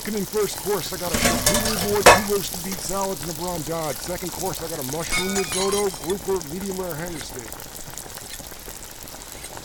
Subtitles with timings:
[0.00, 3.34] Walking in first course, I got a charcuterie board, two roasted beef salads, and a
[3.34, 3.96] Braun Dodge.
[3.96, 7.44] Second course, I got a mushroom risotto, grouper, medium rare hanger steak.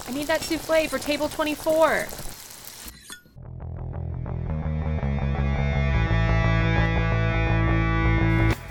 [0.09, 2.07] I need that souffle for table 24.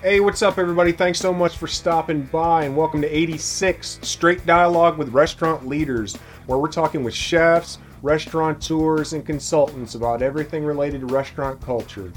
[0.02, 0.92] Hey, what's up, everybody?
[0.92, 6.14] Thanks so much for stopping by, and welcome to 86 Straight Dialogue with Restaurant Leaders,
[6.44, 12.12] where we're talking with chefs, restaurateurs, and consultants about everything related to restaurant culture.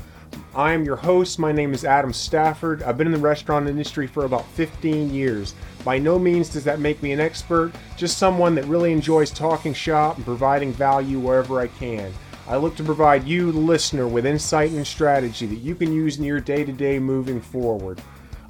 [0.53, 1.39] I am your host.
[1.39, 2.83] My name is Adam Stafford.
[2.83, 5.55] I've been in the restaurant industry for about 15 years.
[5.85, 9.73] By no means does that make me an expert, just someone that really enjoys talking
[9.73, 12.13] shop and providing value wherever I can.
[12.49, 16.17] I look to provide you, the listener, with insight and strategy that you can use
[16.17, 18.01] in your day to day moving forward.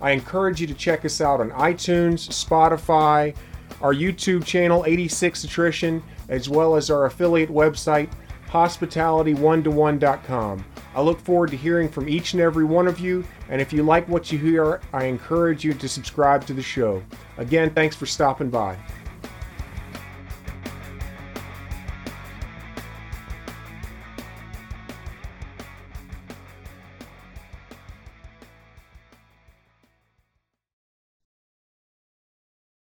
[0.01, 3.35] I encourage you to check us out on iTunes, Spotify,
[3.79, 8.09] our YouTube channel, 86 Attrition, as well as our affiliate website,
[8.49, 10.65] hospitality1to1.com.
[10.95, 13.83] I look forward to hearing from each and every one of you, and if you
[13.83, 17.03] like what you hear, I encourage you to subscribe to the show.
[17.37, 18.77] Again, thanks for stopping by.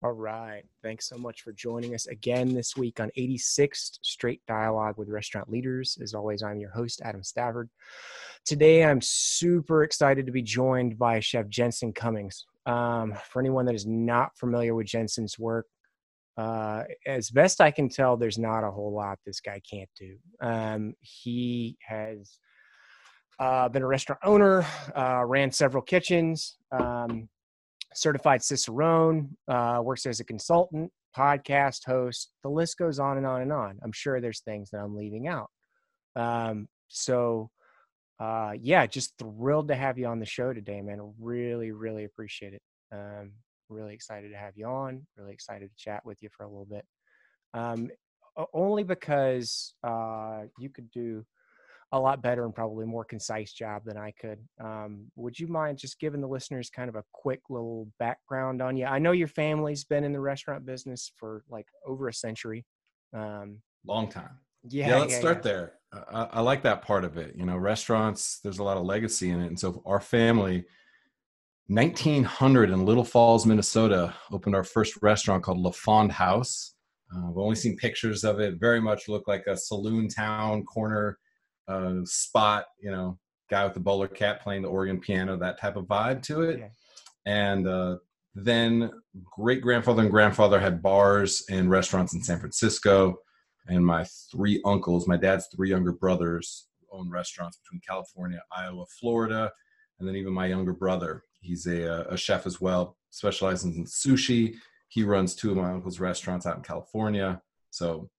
[0.03, 0.65] All right.
[0.83, 5.49] Thanks so much for joining us again this week on 86th Straight Dialogue with Restaurant
[5.49, 5.97] Leaders.
[6.03, 7.71] As always, I'm your host, Adam Stafford.
[8.45, 12.47] Today, I'm super excited to be joined by Chef Jensen Cummings.
[12.67, 15.67] Um, for anyone that is not familiar with Jensen's work,
[16.37, 20.17] uh, as best I can tell, there's not a whole lot this guy can't do.
[20.41, 22.41] Um, he has
[23.39, 26.57] uh, been a restaurant owner, uh, ran several kitchens.
[26.73, 27.29] Um,
[27.95, 32.33] certified Cicerone, uh, works as a consultant, podcast host.
[32.43, 33.79] The list goes on and on and on.
[33.83, 35.51] I'm sure there's things that I'm leaving out.
[36.17, 37.51] Um, so,
[38.21, 41.13] uh, yeah, just thrilled to have you on the show today, man.
[41.19, 42.63] Really, really appreciate it.
[42.93, 43.33] Um,
[43.69, 45.07] really excited to have you on.
[45.17, 46.85] Really excited to chat with you for a little bit.
[47.55, 47.91] Um,
[48.55, 51.25] only because uh, you could do
[51.93, 54.39] a lot better and probably more concise job than I could.
[54.63, 58.77] Um, would you mind just giving the listeners kind of a quick little background on
[58.79, 58.87] you?
[58.87, 62.65] I know your family's been in the restaurant business for like over a century.
[63.15, 64.39] Um, Long time.
[64.69, 64.89] Yeah.
[64.89, 64.99] Yeah.
[65.01, 65.43] Let's yeah, start yeah.
[65.43, 65.73] there.
[66.11, 67.37] I, I like that part of it.
[67.37, 69.49] You know, restaurants, there's a lot of legacy in it.
[69.49, 70.65] And so our family,
[71.67, 76.75] 1900 in Little Falls, Minnesota, opened our first restaurant called La Fond House.
[77.15, 78.59] Uh, I've only seen pictures of it.
[78.59, 81.19] Very much looked like a saloon town corner
[81.69, 83.19] uh, spot, you know,
[83.51, 86.61] guy with the bowler cap playing the organ piano, that type of vibe to it.
[86.61, 86.69] Yeah.
[87.27, 87.97] And uh,
[88.35, 88.91] then
[89.25, 93.19] great grandfather and grandfather had bars and restaurants in San Francisco.
[93.69, 99.53] And my three uncles, my dad's three younger brothers, own restaurants between California, Iowa, Florida,
[99.99, 101.23] and then even my younger brother.
[101.41, 104.55] He's a, a chef as well, specializes in sushi.
[104.89, 107.41] He runs two of my uncle's restaurants out in California.
[107.71, 108.11] So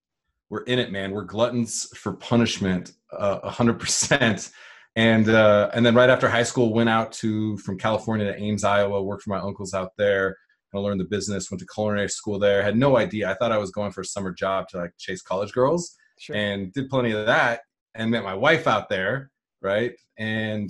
[0.49, 1.11] we're in it, man.
[1.11, 4.51] We're gluttons for punishment, a hundred percent.
[4.95, 8.63] And uh, and then right after high school, went out to from California to Ames,
[8.63, 9.01] Iowa.
[9.01, 10.37] Worked for my uncles out there.
[10.73, 11.49] I learned the business.
[11.49, 12.61] Went to culinary school there.
[12.63, 13.29] Had no idea.
[13.29, 16.35] I thought I was going for a summer job to like chase college girls, Sure.
[16.35, 17.61] and did plenty of that.
[17.95, 19.29] And met my wife out there,
[19.61, 19.93] right?
[20.17, 20.69] And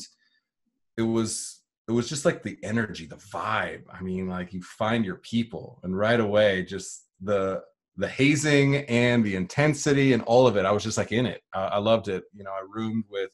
[0.98, 3.84] it was it was just like the energy, the vibe.
[3.92, 7.62] I mean, like you find your people, and right away, just the
[7.98, 10.66] the hazing and the intensity and all of it.
[10.66, 11.42] I was just like in it.
[11.54, 12.24] I, I loved it.
[12.34, 13.30] You know, I roomed with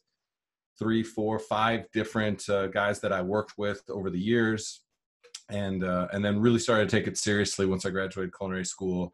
[0.77, 4.81] three, four, five different uh, guys that I worked with over the years,
[5.49, 9.11] and uh, and then really started to take it seriously once I graduated culinary school.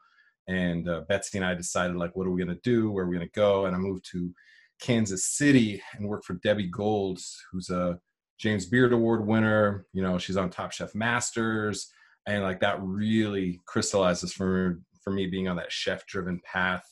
[0.47, 2.91] And uh, Betsy and I decided like, what are we gonna do?
[2.91, 3.66] Where are we gonna go?
[3.66, 4.31] And I moved to
[4.79, 8.00] Kansas City and worked for Debbie Golds, who's a
[8.38, 9.88] James Beard Award winner.
[9.94, 11.91] You know, she's on Top Chef Masters,
[12.27, 16.84] and like that really crystallizes for for me being on that chef driven path.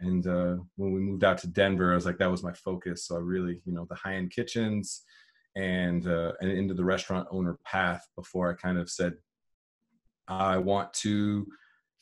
[0.00, 3.04] And uh, when we moved out to Denver, I was like, that was my focus.
[3.04, 5.02] So I really, you know, the high end kitchens
[5.54, 9.14] and uh, and into the restaurant owner path before I kind of said,
[10.26, 11.46] I want to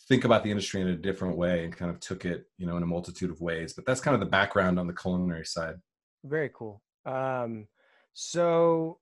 [0.06, 2.76] think about the industry in a different way and kind of took it, you know,
[2.76, 3.72] in a multitude of ways.
[3.72, 5.74] But that's kind of the background on the culinary side.
[6.24, 6.80] Very cool.
[7.04, 7.66] Um,
[8.14, 9.00] so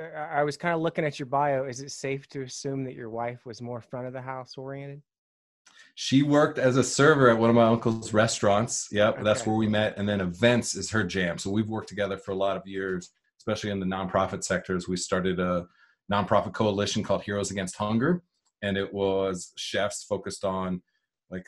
[0.00, 1.64] uh, I was kind of looking at your bio.
[1.64, 5.02] Is it safe to assume that your wife was more front of the house oriented?
[5.98, 8.86] She worked as a server at one of my uncle's restaurants.
[8.92, 9.96] Yep, that's where we met.
[9.96, 11.38] And then events is her jam.
[11.38, 13.08] So we've worked together for a lot of years,
[13.38, 14.86] especially in the nonprofit sectors.
[14.86, 15.66] We started a
[16.12, 18.22] nonprofit coalition called Heroes Against Hunger,
[18.60, 20.82] and it was chefs focused on
[21.30, 21.46] like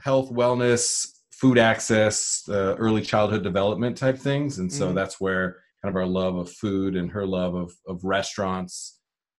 [0.00, 4.58] health, wellness, food access, uh, early childhood development type things.
[4.58, 4.94] And so Mhm.
[4.96, 8.93] that's where kind of our love of food and her love of of restaurants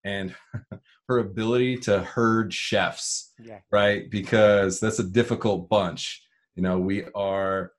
[0.06, 0.34] and
[1.08, 3.58] her ability to herd chefs Yeah.
[3.70, 4.10] right?
[4.10, 6.22] Because that's a difficult bunch.
[6.54, 7.72] You know we are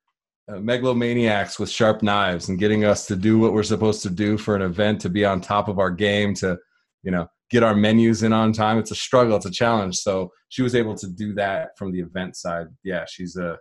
[0.50, 4.38] uh, megalomaniacs with sharp knives and getting us to do what we're supposed to do
[4.38, 6.58] for an event to be on top of our game to
[7.04, 8.78] you know get our menus in on time.
[8.78, 9.36] It's a struggle.
[9.38, 9.96] It's a challenge.
[9.98, 12.68] So she was able to do that from the event side.
[12.84, 13.58] Yeah she's a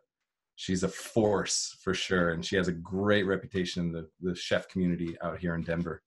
[0.57, 2.31] she's a force for sure.
[2.31, 6.03] And she has a great reputation in the, the chef community out here in denver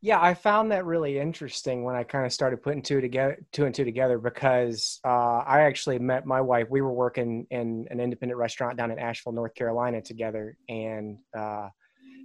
[0.00, 3.64] Yeah, I found that really interesting when I kind of started putting two together, two
[3.64, 6.68] and two together, because uh, I actually met my wife.
[6.70, 11.68] We were working in an independent restaurant down in Asheville, North Carolina, together, and uh,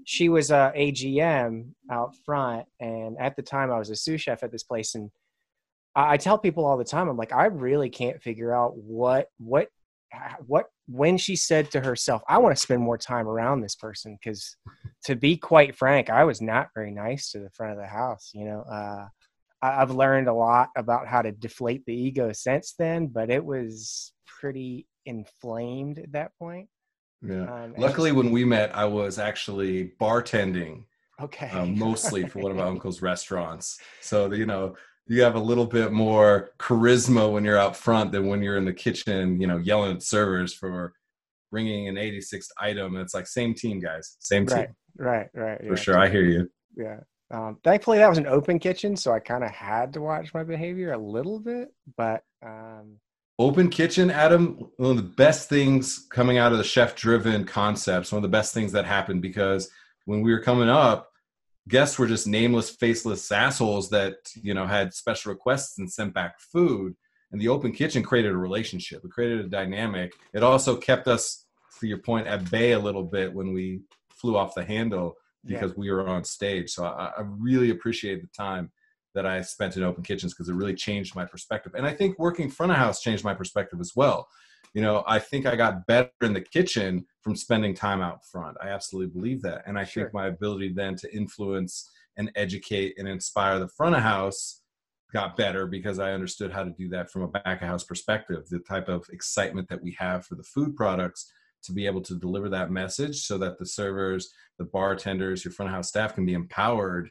[0.05, 2.65] she was a AGM out front.
[2.79, 5.09] And at the time, I was a sous chef at this place, and
[5.95, 9.29] I, I tell people all the time, I'm like, I really can't figure out what
[9.37, 9.69] what
[10.45, 14.17] what when she said to herself, I want to spend more time around this person
[14.21, 14.55] because
[15.05, 18.31] to be quite frank, I was not very nice to the front of the house.
[18.33, 19.07] You know, uh,
[19.61, 23.43] I, I've learned a lot about how to deflate the ego since then, but it
[23.43, 26.69] was pretty inflamed at that point.
[27.21, 30.83] yeah Um, luckily when we met i was actually bartending
[31.21, 33.79] okay, uh, mostly for one of my uncle's restaurants.
[34.01, 34.75] So you know
[35.09, 38.65] you have a little bit more charisma when you're out front than when you're in
[38.65, 40.93] the kitchen, you know, yelling at servers for
[41.51, 42.95] bringing an 86th item.
[42.95, 45.75] And it's like same team, guys, same team right, right, right, for yeah.
[45.75, 45.99] sure.
[45.99, 46.49] I hear you.
[46.75, 46.99] yeah.
[47.31, 50.43] Um, thankfully, that was an open kitchen, so I kind of had to watch my
[50.43, 52.97] behavior a little bit, but um,
[53.39, 54.69] Open kitchen, Adam.
[54.75, 58.11] One of the best things coming out of the chef-driven concepts.
[58.11, 59.69] One of the best things that happened because
[60.03, 61.08] when we were coming up,
[61.69, 66.39] guests were just nameless, faceless assholes that you know had special requests and sent back
[66.39, 66.95] food.
[67.31, 69.05] And the open kitchen created a relationship.
[69.05, 70.13] It created a dynamic.
[70.33, 71.45] It also kept us,
[71.79, 75.13] to your point, at bay a little bit when we flew off the handle
[75.43, 75.59] yeah.
[75.59, 76.71] because we were on stage.
[76.71, 78.71] So I, I really appreciate the time
[79.13, 81.73] that I spent in open kitchens because it really changed my perspective.
[81.75, 84.27] And I think working front of house changed my perspective as well.
[84.73, 88.57] You know, I think I got better in the kitchen from spending time out front.
[88.61, 89.63] I absolutely believe that.
[89.65, 90.03] And I Sure.
[90.03, 94.61] think my ability then to influence and educate and inspire the front of house
[95.11, 98.47] got better because I understood how to do that from a back of house perspective,
[98.49, 101.31] the type of excitement that we have for the food products
[101.63, 105.69] to be able to deliver that message so that the servers, the bartenders, your front
[105.69, 107.09] of house staff can be empowered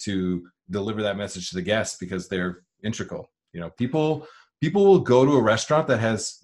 [0.00, 3.30] to deliver that message to the guests because they're integral.
[3.52, 4.26] You know, people
[4.60, 6.38] people will go to a restaurant that has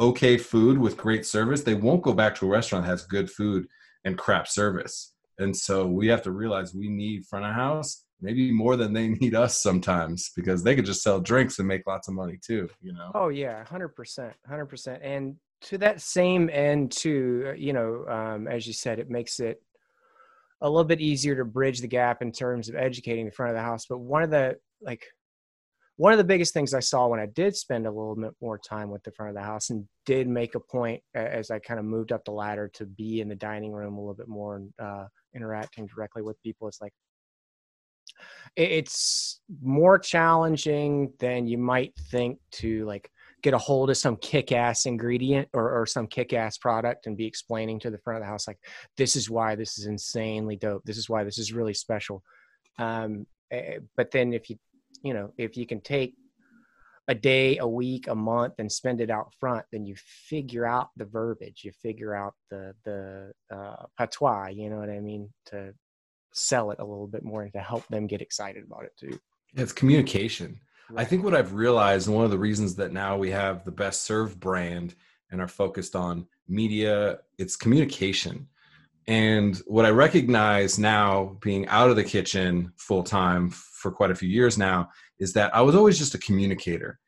[0.00, 1.62] okay food with great service.
[1.62, 3.66] They won't go back to a restaurant that has good food
[4.04, 5.14] and crap service.
[5.38, 9.08] And so we have to realize we need front of house maybe more than they
[9.20, 12.68] need us sometimes because they could just sell drinks and make lots of money too,
[12.80, 13.10] you know.
[13.14, 15.02] Oh yeah, hundred percent, hundred percent.
[15.02, 19.62] And to that same end, too, you know, um, as you said, it makes it
[20.62, 23.56] a little bit easier to bridge the gap in terms of educating the front of
[23.56, 23.86] the house.
[23.88, 25.04] But one of the like
[26.00, 28.56] one of the biggest things I saw when I did spend a little bit more
[28.56, 31.78] time with the front of the house and did make a point as I kind
[31.78, 34.56] of moved up the ladder to be in the dining room a little bit more
[34.56, 35.04] and uh,
[35.34, 36.68] interacting directly with people.
[36.68, 36.94] It's like
[38.56, 43.10] it's more challenging than you might think to like
[43.42, 47.78] get a hold of some kick-ass ingredient or, or some kick-ass product and be explaining
[47.80, 48.58] to the front of the house like
[48.96, 52.22] this is why this is insanely dope this is why this is really special
[52.78, 54.56] um, eh, but then if you
[55.02, 56.14] you know if you can take
[57.08, 60.90] a day a week a month and spend it out front then you figure out
[60.96, 65.72] the verbiage you figure out the the uh, patois you know what i mean to
[66.32, 69.18] sell it a little bit more and to help them get excited about it too
[69.56, 70.60] It's communication.
[70.96, 73.70] I think what I've realized, and one of the reasons that now we have the
[73.70, 74.94] best served brand
[75.30, 78.48] and are focused on media, it's communication.
[79.10, 84.14] And what I recognize now, being out of the kitchen full time for quite a
[84.14, 84.88] few years now,
[85.18, 87.00] is that I was always just a communicator.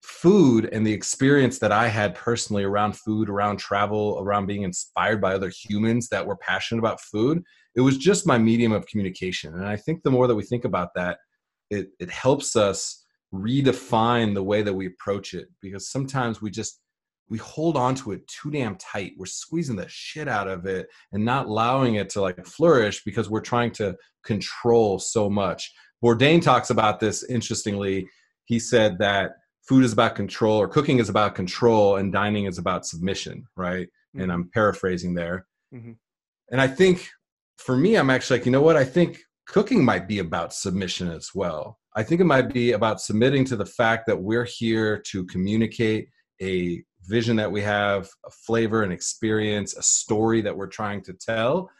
[0.00, 5.20] Food and the experience that I had personally around food, around travel, around being inspired
[5.20, 7.42] by other humans that were passionate about food,
[7.76, 9.52] it was just my medium of communication.
[9.52, 11.18] And I think the more that we think about that,
[11.68, 16.80] it, it helps us redefine the way that we approach it because sometimes we just
[17.30, 19.12] we hold on to it too damn tight.
[19.16, 23.30] We're squeezing the shit out of it and not allowing it to like flourish because
[23.30, 25.72] we're trying to control so much.
[26.04, 28.08] Bourdain talks about this interestingly.
[28.44, 29.32] He said that
[29.68, 33.88] food is about control or cooking is about control and dining is about submission right?
[34.16, 35.46] And i'm paraphrasing there.
[35.72, 35.96] Mhm.
[36.50, 37.08] and i think
[37.58, 38.76] for me i'm actually like you know what?
[38.76, 41.78] I think cooking might be about submission as well.
[41.94, 46.08] I think it might be about submitting to the fact that we're here to communicate
[46.42, 51.12] a vision that we have, a flavor, an experience, a story that we're trying to
[51.12, 51.70] tell.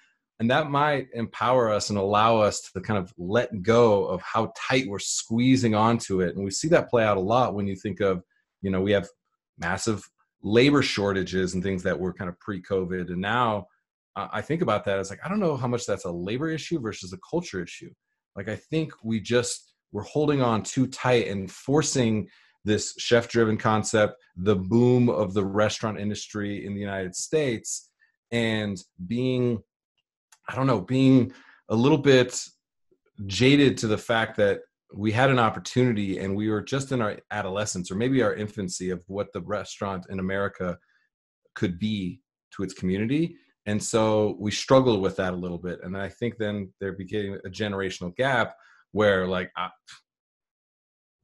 [0.41, 4.51] and that might empower us and allow us to kind of let go of how
[4.57, 6.35] tight we're squeezing onto it.
[6.35, 8.23] And we see that play out a lot when you think of
[8.63, 9.09] you know we have
[9.59, 10.03] massive
[10.43, 13.09] labor shortages and things that were kind of pre-covid.
[13.13, 13.67] And now
[14.17, 16.49] uh, i think about that as like i don't know how much that's a labor
[16.49, 17.93] issue versus a culture issue.
[18.37, 22.29] Like i think we just we're holding on too tight and forcing
[22.65, 27.91] this chef driven concept the boom of the restaurant industry in the united states
[28.33, 29.59] and being
[30.49, 31.33] i don't know being
[31.71, 32.43] a little bit
[33.27, 34.61] jaded to the fact that
[34.93, 38.91] we had an opportunity and we were just in our adolescence or maybe our infancy
[38.91, 40.79] of what the restaurant in America
[41.55, 42.21] could be
[42.53, 43.37] to its community.
[43.67, 45.81] And so we struggled with that a little bit.
[45.83, 48.55] And I think then there became a generational gap
[48.93, 49.53] where, like,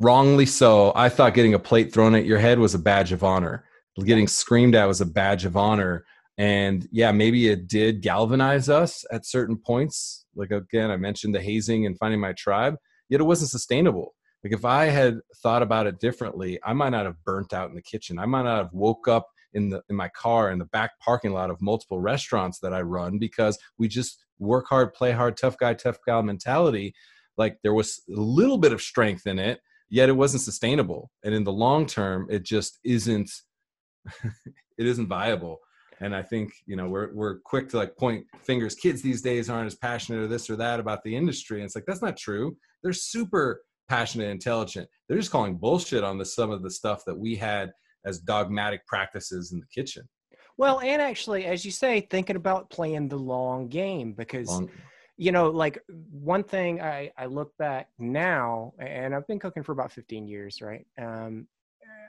[0.01, 3.25] wrongly so, I thought getting a plate thrown at your head was a badge of
[3.25, 3.65] honor.
[4.05, 6.05] Getting screamed at was a badge of honor.
[6.39, 10.27] And yeah, maybe it did galvanize us at certain points.
[10.35, 12.77] Like, again, I mentioned the hazing and finding my tribe
[13.09, 14.15] yet it wasn't sustainable.
[14.45, 17.75] Like if I had thought about it differently, I might not have burnt out in
[17.75, 18.19] the kitchen.
[18.19, 21.33] I might not have woke up in the in my car in the back parking
[21.33, 25.57] lot of multiple restaurants that I run because we just work hard, play hard, tough
[25.59, 26.95] guy, tough gal mentality.
[27.37, 31.11] Like there was a little bit of strength in it, yet it wasn't sustainable.
[31.25, 33.31] And in the long term, it just isn't
[34.25, 35.59] it isn't viable.
[36.01, 38.75] And I think, you know, we're we're quick to like point fingers.
[38.75, 41.59] Kids these days aren't as passionate or this or that about the industry.
[41.59, 46.05] And it's like that's not true they're super passionate and intelligent they're just calling bullshit
[46.05, 47.73] on the some of the stuff that we had
[48.05, 50.09] as dogmatic practices in the kitchen
[50.57, 54.71] well and actually as you say thinking about playing the long game because long.
[55.17, 59.73] You know like one thing i i look back now and i've been cooking for
[59.73, 61.47] about 15 years right um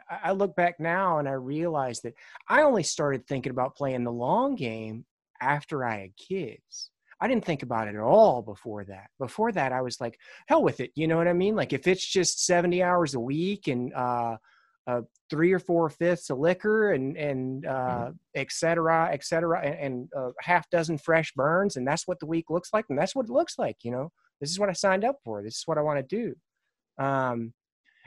[0.10, 2.14] I look back now and I realize that
[2.48, 5.06] I only started thinking about playing the long game
[5.42, 6.92] after I had kids.
[7.20, 9.10] I didn't think about it at all before that.
[9.18, 10.92] Before that, I was like, hell with it.
[10.96, 11.56] You know what I mean?
[11.56, 14.38] Like if it's just 70 hours a week and uh,
[14.88, 18.12] uh, three or four fifths of liquor and, and uh, mm-hmm.
[18.36, 21.76] et cetera, et cetera, and, and a half dozen fresh burns.
[21.76, 22.86] And that's what the week looks like.
[22.90, 23.76] And that's what it looks like.
[23.84, 25.44] You know, this is what I signed up for.
[25.44, 27.04] This is what I want to do.
[27.04, 27.54] Um,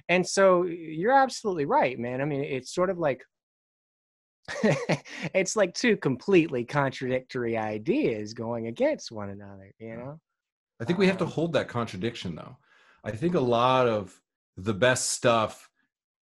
[0.09, 2.21] and so you're absolutely right, man.
[2.21, 3.23] I mean, it's sort of like,
[5.35, 10.19] it's like two completely contradictory ideas going against one another, you know?
[10.81, 12.57] I think we have to um hold that contradiction though.
[13.05, 14.19] I think a lot of
[14.57, 15.70] the best stuff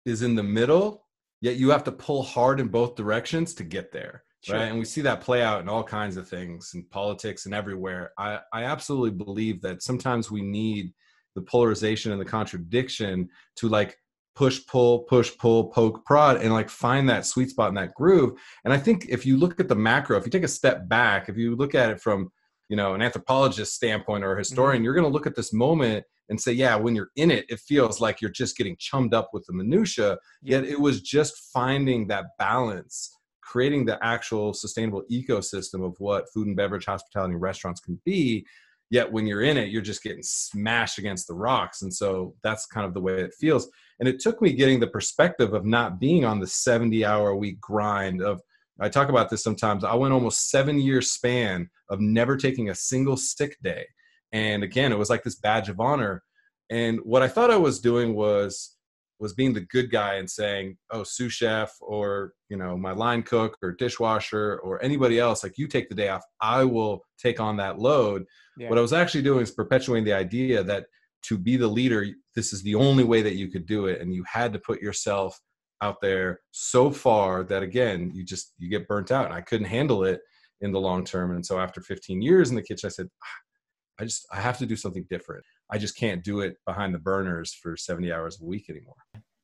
[0.06, 1.04] is in the middle,
[1.42, 4.22] yet you have to pull hard in both directions to get there.
[4.40, 4.56] Sure.
[4.56, 4.66] Right.
[4.66, 8.12] And we see that play out in all kinds of things in politics and everywhere.
[8.16, 10.94] I, I absolutely believe that sometimes we need
[11.34, 13.98] the polarization and the contradiction to like
[14.36, 18.38] push pull push pull poke prod and like find that sweet spot in that groove
[18.64, 21.30] and i think if you look at the macro if you take a step back
[21.30, 22.30] if you look at it from
[22.68, 24.84] you know an anthropologist standpoint or a historian mm-hmm.
[24.84, 27.60] you're going to look at this moment and say yeah when you're in it it
[27.60, 32.06] feels like you're just getting chummed up with the minutia yet it was just finding
[32.06, 37.80] that balance creating the actual sustainable ecosystem of what food and beverage hospitality and restaurants
[37.80, 38.44] can be
[38.90, 41.82] yet when you're in it you're just getting smashed against the rocks.
[41.82, 43.68] And so that's kind of the way it feels.
[43.98, 47.36] And it took me getting the perspective of not being on the 70 hour a
[47.36, 48.40] week grind of
[48.80, 49.84] i talk about this sometimes.
[49.84, 53.86] I went almost seven year span of never taking a single sick day.
[54.32, 56.22] And again it was like this badge of honor.
[56.70, 58.76] And what i thought i was doing was
[59.18, 63.22] was being the good guy and saying oh sous chef or you know my line
[63.22, 66.22] cook or dishwasher or anybody else like you take the day off.
[66.40, 68.24] I will take on that load.
[68.58, 68.68] Yeah.
[68.70, 70.86] what i was actually doing is perpetuating the idea that
[71.22, 72.06] to be the leader
[72.36, 74.00] this is the only way that you could do it.
[74.00, 75.40] And you had to put yourself
[75.82, 79.66] out there so far that again you just you get burnt out and i couldn't
[79.66, 80.20] handle it
[80.62, 81.34] in the long term.
[81.34, 84.58] And so after 15 years in the kitchen i said ah, i just i have
[84.58, 85.44] to do something different.
[85.70, 88.94] I just can't do it behind the burners for 70 hours a week anymore.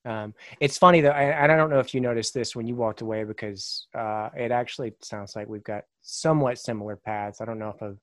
[0.05, 3.03] Um, it's funny though I, I don't know if you noticed this when you walked
[3.03, 7.41] away because uh, it actually sounds like we've got somewhat similar paths.
[7.41, 7.99] I don't know if i've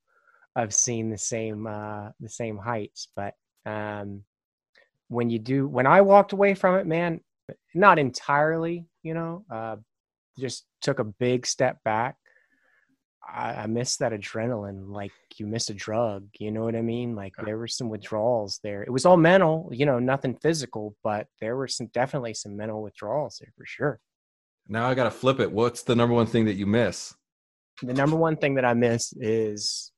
[0.56, 3.34] i've seen the same uh, the same heights but
[3.66, 4.24] um,
[5.10, 7.20] when you do, when I walked away from it, man,
[7.74, 9.78] not entirely, you know, uh,
[10.38, 12.16] just took a big step back.
[13.28, 16.28] I, I missed that adrenaline, like you miss a drug.
[16.40, 17.16] You know what I mean?
[17.16, 18.82] Like there were some withdrawals there.
[18.84, 22.82] It was all mental, you know, nothing physical, but there were some definitely some mental
[22.82, 24.00] withdrawals there for sure.
[24.68, 25.52] Now I got to flip it.
[25.52, 27.14] What's the number one thing that you miss?
[27.82, 29.92] The number one thing that I miss is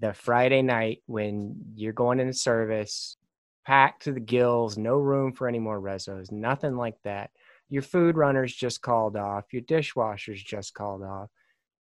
[0.00, 3.16] the Friday night when you're going into service,
[3.66, 7.30] packed to the gills, no room for any more rezos, nothing like that.
[7.68, 11.30] Your food runners just called off, your dishwashers just called off,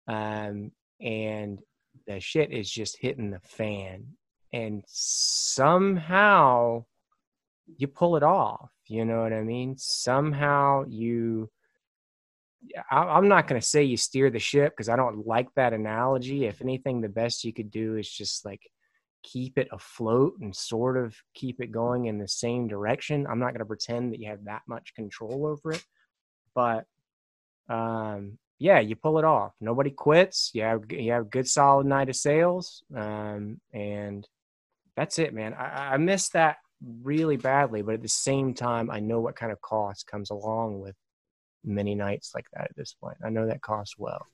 [0.07, 0.71] um,
[1.01, 1.59] and
[2.07, 4.05] the shit is just hitting the fan.
[4.53, 6.85] And somehow
[7.77, 9.77] you pull it off you know what i mean?
[9.77, 11.49] Somehow you
[12.89, 15.73] I, am not going to say you steer the ship because i don't like that
[15.73, 16.45] analogy.
[16.45, 18.61] If anything the best you could do is just like
[19.23, 23.51] keep it afloat and sort of keep it going in the same direction i'm not
[23.51, 25.83] going to pretend that you have that much control over it
[26.53, 26.85] but
[27.69, 29.51] um yeah, you pull it off.
[29.59, 30.51] Nobody quits.
[30.53, 34.25] You have you have a good solid night of sales, um, and
[34.95, 35.53] that's it, man.
[35.53, 36.57] I, I miss that
[37.01, 40.79] really badly, but at the same time, I know what kind of cost comes along
[40.79, 40.95] with
[41.65, 43.17] many nights like that at this point.
[43.25, 44.25] I know that cost well.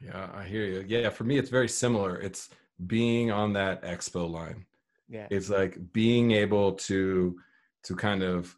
[0.00, 0.84] Yeah, I hear you.
[0.86, 2.20] Yeah, for me, it's very similar.
[2.20, 2.50] It's
[2.86, 4.66] being on that expo line.
[5.08, 7.38] Yeah, it's like being able to
[7.84, 8.56] to kind of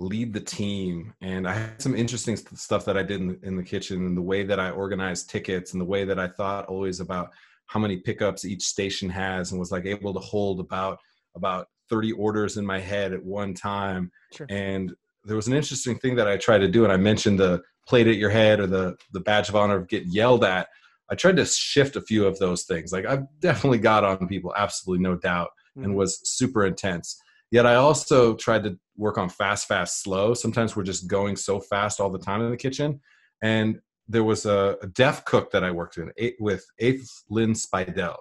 [0.00, 3.54] lead the team and i had some interesting stuff that i did in the, in
[3.54, 6.64] the kitchen and the way that i organized tickets and the way that i thought
[6.66, 7.30] always about
[7.66, 10.98] how many pickups each station has and was like able to hold about
[11.36, 14.46] about 30 orders in my head at one time sure.
[14.48, 17.60] and there was an interesting thing that i tried to do and i mentioned the
[17.86, 20.68] plate at your head or the the badge of honor of getting yelled at
[21.10, 24.52] i tried to shift a few of those things like i've definitely got on people
[24.56, 25.84] absolutely no doubt mm-hmm.
[25.84, 30.34] and was super intense Yet I also tried to work on fast, fast, slow.
[30.34, 33.00] Sometimes we're just going so fast all the time in the kitchen.
[33.42, 38.16] And there was a, a deaf cook that I worked in with Eighth Lynn Spidell,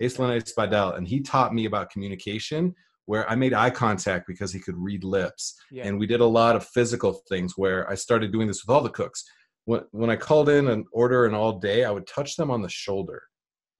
[0.00, 2.74] Eighth Lynn Spidell, and he taught me about communication
[3.06, 5.54] where I made eye contact because he could read lips.
[5.70, 5.86] Yeah.
[5.86, 8.82] And we did a lot of physical things where I started doing this with all
[8.82, 9.24] the cooks.
[9.64, 12.62] When, when I called in an order and all day, I would touch them on
[12.62, 13.22] the shoulder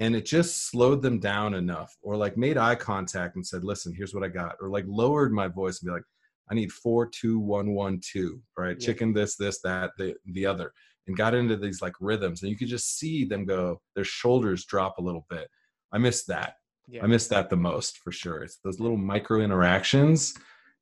[0.03, 3.95] and it just slowed them down enough or like made eye contact and said listen
[3.95, 6.03] here's what i got or like lowered my voice and be like
[6.51, 8.87] i need four two one one two right yeah.
[8.87, 10.73] chicken this this that the, the other
[11.07, 14.65] and got into these like rhythms and you could just see them go their shoulders
[14.65, 15.49] drop a little bit
[15.93, 16.55] i miss that
[16.89, 17.03] yeah.
[17.05, 20.35] i miss that the most for sure it's those little micro interactions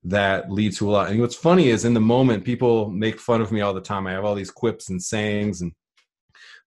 [0.03, 3.43] that lead to a lot and what's funny is in the moment people make fun
[3.43, 5.73] of me all the time i have all these quips and sayings and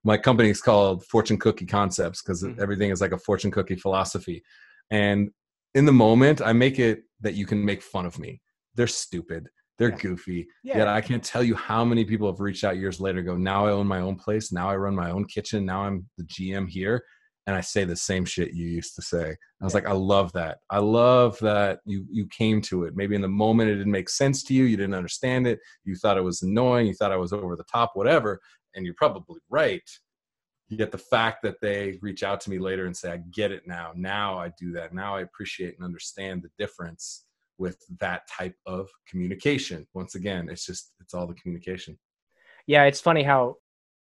[0.04, 2.62] my company is called Fortune Cookie Concepts because mm-hmm.
[2.62, 4.44] everything is like a fortune cookie philosophy.
[4.92, 5.32] And
[5.74, 8.42] in the moment, I make it that you can make fun of me.
[8.76, 9.48] They're stupid.
[9.80, 9.98] They're yeah.
[9.98, 10.48] goofy.
[10.64, 10.80] Yeah.
[10.80, 13.22] Yet I can't tell you how many people have reached out years later.
[13.22, 14.52] Go now I own my own place.
[14.52, 15.66] Now I run my own kitchen.
[15.66, 17.04] Now I'm the GM here,
[17.46, 19.36] and I say the same shit you used to say.
[19.62, 19.80] I was yeah.
[19.80, 20.60] like, I love that.
[20.70, 22.96] I love that you you came to it.
[22.96, 24.64] Maybe in the moment it didn't make sense to you.
[24.64, 25.60] You didn't understand it.
[25.84, 26.88] You thought it was annoying.
[26.88, 27.92] You thought I was over the top.
[27.96, 28.40] Whatever
[28.76, 29.90] and you're probably right
[30.70, 33.68] yet the fact that they reach out to me later and say i get it
[33.68, 37.26] now now i do that now i appreciate and understand the difference
[37.58, 41.98] with that type of communication once again it's just it's all the communication
[42.66, 43.56] yeah it's funny how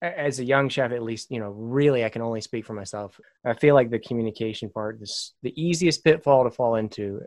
[0.03, 3.19] as a young chef at least you know really i can only speak for myself.
[3.45, 7.21] I feel like the communication part is the easiest pitfall to fall into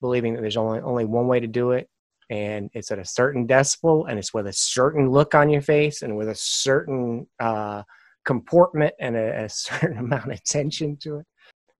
[0.00, 1.88] believing that there's only only one way to do it.
[2.30, 6.02] And it's at a certain decibel and it's with a certain look on your face
[6.02, 7.82] and with a certain uh,
[8.24, 11.26] comportment and a, a, certain amount of tension to it.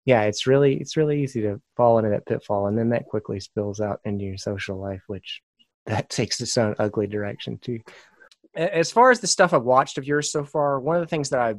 [0.06, 3.38] Yeah it's really it's really easy to fall into that pitfall and then that quickly
[3.38, 5.40] spills out into your social life which
[5.86, 7.78] that takes its own ugly direction too
[8.54, 11.30] as far as the stuff i've watched of yours so far one of the things
[11.30, 11.54] that i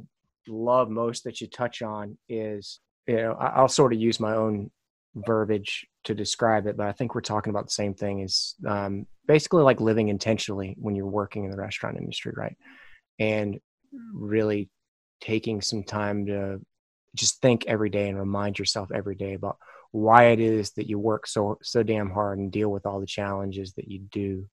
[0.47, 4.69] love most that you touch on is you know i'll sort of use my own
[5.15, 8.21] verbiage to describe it, but I think we're talking about the same thing.
[8.21, 12.57] Is um, basically like living intentionally when you're working in the restaurant industry, right?
[13.19, 13.59] And
[14.13, 14.69] really
[15.19, 16.59] taking some time to
[17.15, 19.57] just think every day and remind yourself every day about
[19.91, 23.05] why it is that you work so so damn hard and deal with all the
[23.05, 24.47] challenges that you do.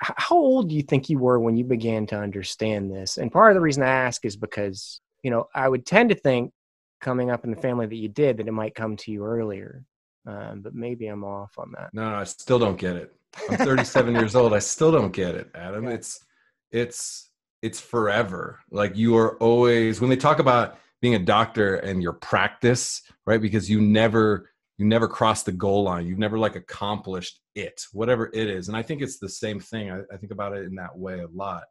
[0.00, 3.16] How old do you think you were when you began to understand this?
[3.18, 6.14] And part of the reason I ask is because you know I would tend to
[6.14, 6.52] think
[7.00, 9.84] coming up in the family that you did that it might come to you earlier
[10.28, 11.88] um, but maybe I'm off on that.
[11.94, 13.12] No, no, I still don't get it.
[13.50, 14.52] I'm 37 years old.
[14.52, 15.88] I still don't get it, Adam.
[15.88, 16.24] It's
[16.70, 17.30] it's
[17.62, 18.60] it's forever.
[18.70, 23.40] Like you are always when they talk about being a doctor and your practice, right?
[23.40, 26.06] Because you never you never crossed the goal line.
[26.06, 28.68] You've never like accomplished it, whatever it is.
[28.68, 29.90] And I think it's the same thing.
[29.90, 31.64] I, I think about it in that way a lot.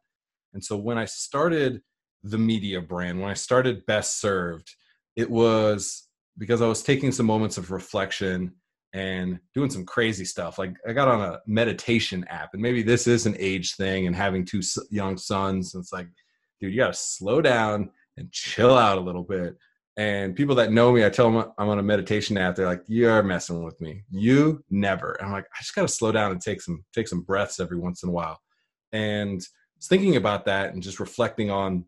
[0.52, 1.80] And so when I started
[2.22, 4.70] the media brand, when I started Best Served,
[5.16, 8.52] it was because I was taking some moments of reflection
[8.92, 10.58] and doing some crazy stuff.
[10.58, 14.06] Like I got on a meditation app, and maybe this is an age thing.
[14.06, 16.08] And having two young sons, and it's like,
[16.60, 19.56] dude, you got to slow down and chill out a little bit.
[19.98, 22.54] And people that know me, I tell them I'm on a meditation app.
[22.54, 24.04] They're like, "You're messing with me.
[24.10, 27.08] You never." And I'm like, I just got to slow down and take some take
[27.08, 28.40] some breaths every once in a while.
[28.92, 29.42] And
[29.82, 31.84] thinking about that and just reflecting on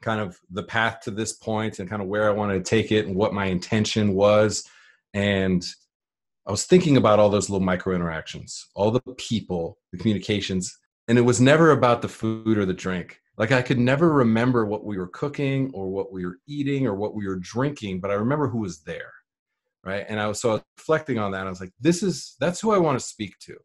[0.00, 2.90] kind of the path to this point and kind of where I wanted to take
[2.90, 4.64] it and what my intention was.
[5.14, 5.64] And
[6.46, 11.18] I was thinking about all those little micro interactions, all the people, the communications, and
[11.18, 13.20] it was never about the food or the drink.
[13.38, 16.94] Like I could never remember what we were cooking or what we were eating or
[16.94, 19.12] what we were drinking, but I remember who was there.
[19.84, 20.04] Right.
[20.08, 21.46] And I was so I was reflecting on that.
[21.46, 23.56] I was like, this is that's who I want to speak to.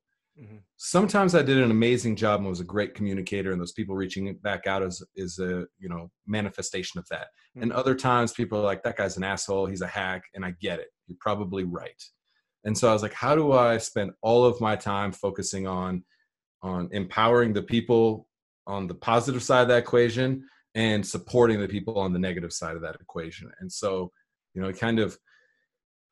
[0.42, 0.58] Mm-hmm.
[0.78, 4.34] Sometimes I did an amazing job and was a great communicator, and those people reaching
[4.42, 7.28] back out is is a you know manifestation of that.
[7.56, 7.64] Mm-hmm.
[7.64, 10.54] And other times people are like, that guy's an asshole, he's a hack, and I
[10.62, 10.88] get it.
[11.08, 12.02] You're probably right.
[12.64, 16.04] And so I was like, how do I spend all of my time focusing on
[16.62, 18.27] on empowering the people
[18.68, 20.44] on the positive side of that equation
[20.76, 23.50] and supporting the people on the negative side of that equation?
[23.60, 24.12] And so,
[24.54, 25.18] you know, I kind of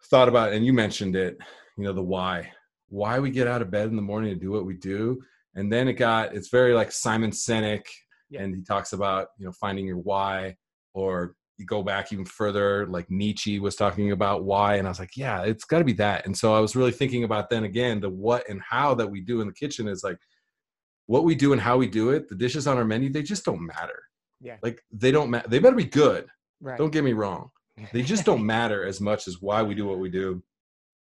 [0.05, 1.37] thought about, and you mentioned it,
[1.77, 2.51] you know, the why
[2.89, 5.21] why we get out of bed in the morning to do what we do.
[5.55, 7.85] And then it got, it's very like Simon Sinek,
[8.29, 8.41] yeah.
[8.41, 10.55] and he talks about, you know, finding your why,
[10.93, 14.75] or you go back even further, like Nietzsche was talking about why.
[14.75, 16.25] And I was like, yeah, it's got to be that.
[16.25, 19.21] And so I was really thinking about then again, the what and how that we
[19.21, 20.17] do in the kitchen is like
[21.07, 22.29] what we do and how we do it.
[22.29, 24.01] The dishes on our menu, they just don't matter.
[24.41, 24.57] Yeah.
[24.61, 25.47] Like they don't matter.
[25.47, 26.27] They better be good.
[26.61, 26.77] Right.
[26.77, 27.49] Don't get me wrong.
[27.93, 30.41] They just don't matter as much as why we do what we do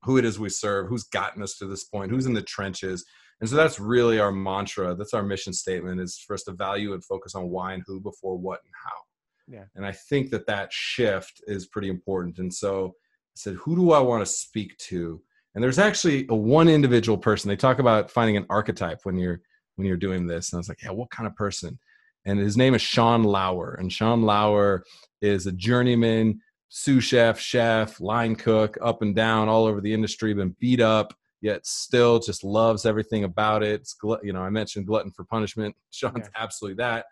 [0.04, 3.06] who it is we serve, who's gotten us to this point, who's in the trenches.
[3.42, 4.96] And so that's really our mantra.
[4.96, 8.00] That's our mission statement is for us to value and focus on why and who
[8.00, 9.56] before what and how.
[9.56, 9.66] Yeah.
[9.76, 12.38] And I think that that shift is pretty important.
[12.38, 15.22] And so I said, who do I want to speak to?
[15.56, 17.50] And there's actually a one individual person.
[17.50, 19.42] They talk about finding an archetype when you're
[19.76, 20.52] when you're doing this.
[20.52, 21.80] And I was like, yeah, what kind of person?
[22.26, 23.76] And his name is Sean Lauer.
[23.80, 24.84] And Sean Lauer
[25.22, 30.34] is a journeyman sous chef, chef, line cook, up and down all over the industry,
[30.34, 33.82] been beat up, yet still just loves everything about it.
[33.82, 35.76] It's, you know, I mentioned glutton for punishment.
[35.92, 36.42] Sean's yeah.
[36.42, 37.06] absolutely that.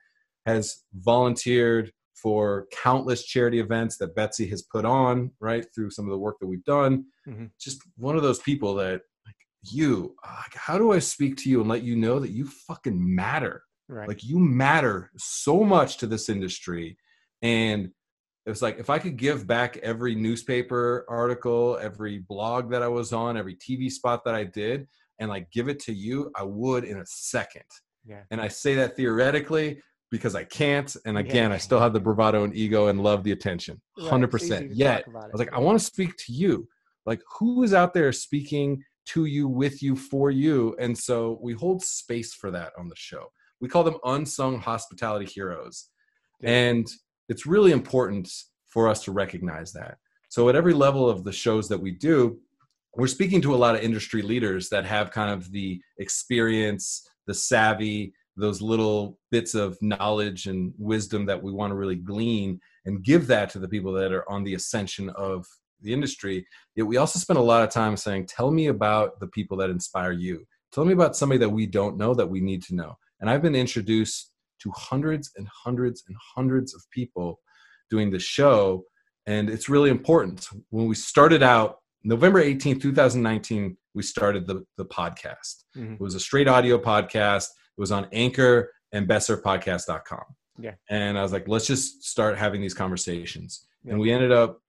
[0.48, 6.12] Has volunteered for countless charity events that Betsy has put on, right, through some of
[6.12, 7.06] the work that we've done.
[7.28, 7.46] Mm-hmm.
[7.60, 9.02] Just one of those people that,
[9.64, 13.64] you, how do I speak to you and let you know that you fucking matter?
[13.88, 14.08] Right.
[14.08, 16.98] Like, you matter so much to this industry.
[17.42, 17.92] And
[18.46, 22.88] it was like if I could give back every newspaper article, every blog that I
[22.88, 24.88] was on, every TV spot that I did,
[25.20, 27.64] and like give it to you, I would in a second.
[28.04, 28.22] Yeah.
[28.32, 30.94] And I say that theoretically because I can't.
[31.06, 31.56] And again, yeah.
[31.56, 33.80] I still have the bravado and ego and love the attention.
[34.00, 34.32] Hundred right.
[34.32, 34.76] percent.
[34.76, 36.68] Yet I was like, I want to speak to you.
[37.06, 40.76] Like who is out there speaking to you, with you, for you?
[40.80, 43.32] And so we hold space for that on the show.
[43.60, 45.90] We call them unsung hospitality heroes.
[46.44, 46.88] And
[47.30, 48.32] it's really important
[48.68, 49.98] for us to recognize that.
[50.30, 52.40] So at every level of the shows that we do,
[52.96, 57.34] we're speaking to a lot of industry leaders that have kind of the experience, the
[57.34, 63.04] savvy, those little bits of knowledge and wisdom that we want to really glean and
[63.04, 65.46] give that to the people that are on the ascension of
[65.82, 66.46] the industry.
[66.76, 69.70] Yet we also spend a lot of time saying, Tell me about the people that
[69.70, 70.46] inspire you.
[70.72, 72.98] Tell me about somebody that we don't know that we need to know.
[73.20, 77.40] And I've been introduced to hundreds and hundreds and hundreds of people
[77.90, 78.84] doing the show.
[79.26, 80.48] And it's really important.
[80.70, 85.64] When we started out, November 18th, 2019, we started the, the podcast.
[85.78, 85.94] Mm-hmm.
[85.94, 87.46] It was a straight audio podcast.
[87.46, 90.24] It was on Anchor and bestservedpodcast.com.
[90.60, 90.76] Yeah.
[90.90, 93.66] And I was like, let's just start having these conversations.
[93.84, 93.92] Yeah.
[93.92, 94.61] And we ended up,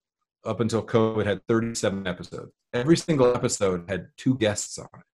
[0.45, 2.51] up until COVID, had 37 episodes.
[2.73, 5.05] Every single episode had two guests on it.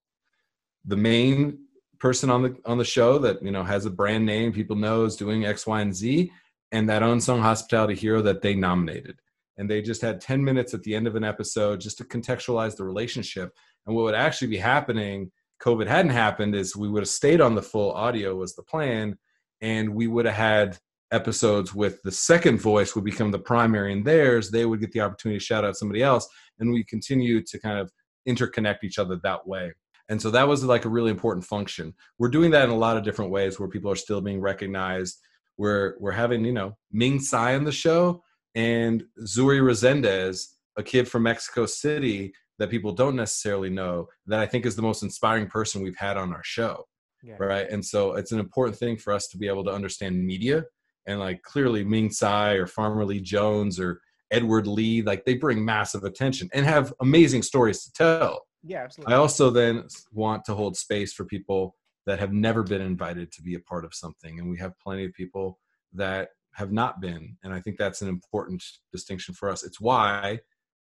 [0.86, 1.60] The main
[2.00, 5.04] person on the on the show that you know has a brand name people know
[5.04, 6.32] is doing X, Y, and Z,
[6.72, 9.20] and that unsung hospitality hero that they nominated.
[9.58, 12.78] And they just had 10 minutes at the end of an episode just to contextualize
[12.78, 13.54] the relationship.
[13.86, 17.56] And what would actually be happening, COVID hadn't happened, is we would have stayed on
[17.56, 19.18] the full audio was the plan,
[19.60, 20.78] and we would have had
[21.12, 25.02] episodes with the second voice would become the primary and theirs they would get the
[25.02, 26.28] opportunity to shout out somebody else
[26.60, 27.92] and we continue to kind of
[28.28, 29.72] interconnect each other that way
[30.10, 31.94] and so that was like a really important function.
[32.18, 35.20] We're doing that in a lot of different ways where people are still being recognized.
[35.58, 38.24] We're we're having, you know, Ming Tsai on the show
[38.56, 44.48] and Zuri Resendez, a kid from Mexico City that people don't necessarily know, that I
[44.48, 46.86] think is the most inspiring person we've had on our show.
[47.22, 47.36] Yeah.
[47.38, 47.70] Right.
[47.70, 50.64] And so it's an important thing for us to be able to understand media
[51.10, 54.00] and like clearly Ming Tsai or Farmer Lee Jones or
[54.32, 59.14] Edward Lee, like they bring massive attention and have amazing stories to tell yeah, absolutely.
[59.14, 63.42] I also then want to hold space for people that have never been invited to
[63.42, 64.40] be a part of something.
[64.40, 65.60] And we have plenty of people
[65.94, 67.38] that have not been.
[67.44, 69.64] And I think that's an important distinction for us.
[69.64, 70.40] It's why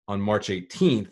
[0.06, 1.10] on March 18th,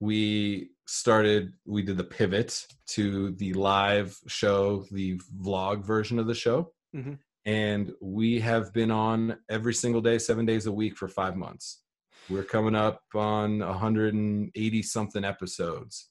[0.00, 6.34] we started, we did the pivot to the live show, the vlog version of the
[6.34, 6.72] show.
[6.94, 7.14] Mm-hmm.
[7.46, 11.82] And we have been on every single day, seven days a week for five months.
[12.28, 16.10] We're coming up on 180 something episodes.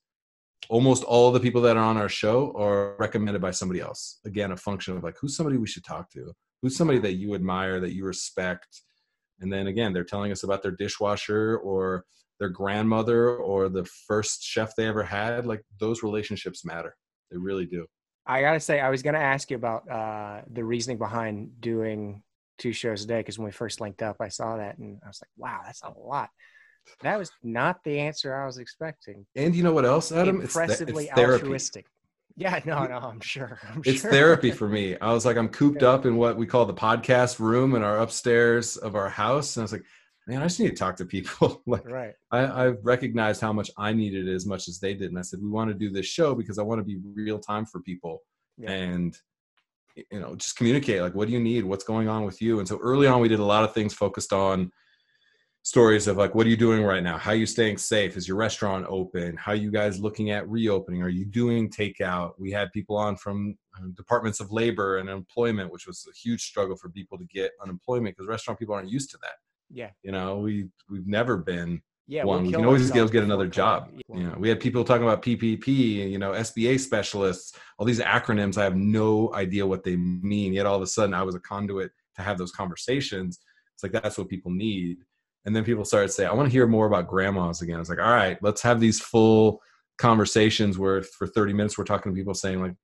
[0.70, 4.20] Almost all the people that are on our show are recommended by somebody else.
[4.26, 6.32] Again, a function of like, who's somebody we should talk to?
[6.62, 8.82] Who's somebody that you admire, that you respect?
[9.42, 12.06] And then again, they're telling us about their dishwasher or
[12.40, 15.46] their grandmother or the first chef they ever had.
[15.46, 16.96] Like those relationships matter.
[17.30, 17.86] They really do.
[18.26, 22.24] I gotta say, I was gonna ask you about uh, the reasoning behind doing
[22.58, 25.08] two shows a day because when we first linked up, I saw that and I
[25.08, 26.30] was like, "Wow, that's a lot."
[27.02, 29.26] That was not the answer I was expecting.
[29.36, 30.42] And you know what else, Adam?
[30.42, 31.86] Impressively it's, th- it's altruistic.
[32.38, 33.60] Yeah, no, no, I'm sure.
[33.74, 34.12] I'm it's sure.
[34.12, 34.98] therapy for me.
[35.00, 35.90] I was like, I'm cooped yeah.
[35.90, 39.62] up in what we call the podcast room in our upstairs of our house, and
[39.62, 39.86] I was like,
[40.28, 41.62] man, I just need to talk to people.
[41.68, 42.14] like, right.
[42.32, 45.10] I, I recognized how much I needed it as much as they did.
[45.10, 47.40] And I said, we want to do this show because I want to be real
[47.40, 48.22] time for people
[48.58, 48.72] yeah.
[48.72, 49.18] and,
[49.96, 51.64] you know, just communicate like, what do you need?
[51.64, 52.60] What's going on with you?
[52.60, 54.72] And so early on, we did a lot of things focused on
[55.62, 57.18] stories of like, what are you doing right now?
[57.18, 58.18] How are you staying safe?
[58.18, 59.36] Is your restaurant open?
[59.36, 61.02] How are you guys looking at reopening?
[61.02, 62.34] Are you doing takeout?
[62.38, 66.44] We had people on from uh, departments of labor and employment, which was a huge
[66.44, 69.36] struggle for people to get unemployment because restaurant people aren't used to that
[69.76, 69.90] yeah.
[70.04, 72.46] You know, we we've never been yeah, one.
[72.46, 73.90] We can always get, get another job.
[73.92, 74.18] Yeah.
[74.18, 78.58] You know, we had people talking about PPP, you know, SBA specialists, all these acronyms.
[78.58, 80.54] I have no idea what they mean.
[80.54, 83.40] Yet all of a sudden, I was a conduit to have those conversations.
[83.74, 84.98] It's like that's what people need.
[85.46, 88.00] And then people started saying, "I want to hear more about grandmas again." It's like,
[88.00, 89.62] all right, let's have these full
[89.98, 92.76] conversations where for 30 minutes we're talking to people saying like,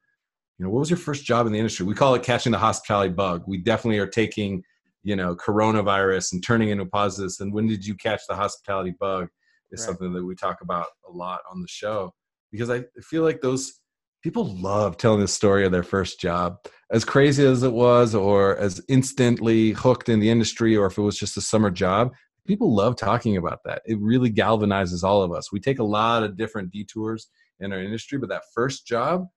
[0.57, 1.85] you know, what was your first job in the industry?
[1.85, 3.43] We call it catching the hospitality bug.
[3.47, 4.63] We definitely are taking
[5.03, 9.27] you know coronavirus and turning into positives and when did you catch the hospitality bug
[9.71, 9.87] is right.
[9.87, 12.13] something that we talk about a lot on the show.
[12.51, 13.79] Because i feel like those
[14.21, 16.57] people love telling the story of their first job.
[16.91, 21.01] As crazy as it was or as instantly hooked in the industry or if it
[21.01, 22.11] was just a summer job
[22.47, 23.83] people love talking about that.
[23.85, 25.51] It really galvanizes all of us.
[25.51, 29.27] We take a lot of different detours in our industry but that first job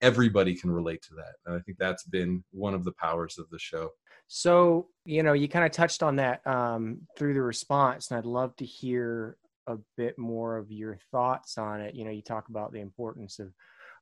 [0.00, 3.48] everybody can relate to that and i think that's been one of the powers of
[3.50, 3.90] the show
[4.28, 8.26] so, you know, you kind of touched on that um, through the response, and I'd
[8.26, 11.94] love to hear a bit more of your thoughts on it.
[11.94, 13.52] You know, you talk about the importance of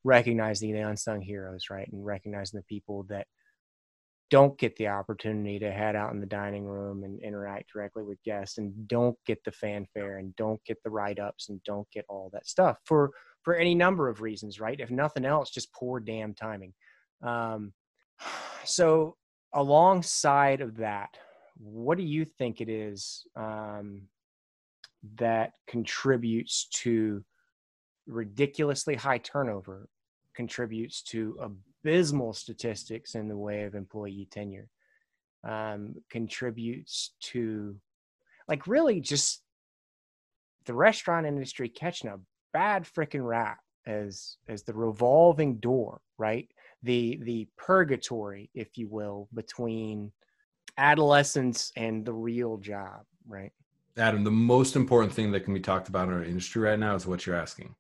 [0.03, 1.89] recognizing the unsung heroes, right?
[1.91, 3.29] And recognizing the people that
[4.29, 8.21] don't get the opportunity to head out in the dining room and interact directly with
[8.25, 12.29] guests and don't get the fanfare and don't get the write-ups and don't get all
[12.33, 13.13] that stuff for
[13.47, 14.81] for any number of reasons right?
[14.81, 16.75] If nothing else just poor damn timing.
[17.23, 17.73] Um,
[18.65, 19.17] so
[19.55, 21.17] alongside of that,
[21.57, 24.03] what do you think it is um,
[25.19, 27.25] that contributes to
[28.09, 29.89] ridiculously high turnover,
[30.35, 34.69] contributes to abysmal statistics in the way of employee tenure,
[35.49, 37.77] um, contributes to
[38.49, 39.41] like really just
[40.65, 42.19] the restaurant industry catching a
[42.57, 46.49] bad freaking rap as as the revolving door, right?
[46.87, 50.13] the the purgatory, if you will, between
[50.79, 53.53] adolescence and the real job, right?
[53.99, 56.95] Adam, the most important thing that can be talked about in our industry right now
[56.95, 57.75] is what you're asking.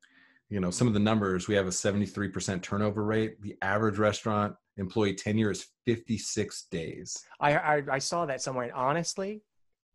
[0.48, 3.40] You know, some of the numbers we have a 73% turnover rate.
[3.42, 7.24] The average restaurant employee tenure is 56 days.
[7.40, 8.64] I I, I saw that somewhere.
[8.64, 9.42] and honestly,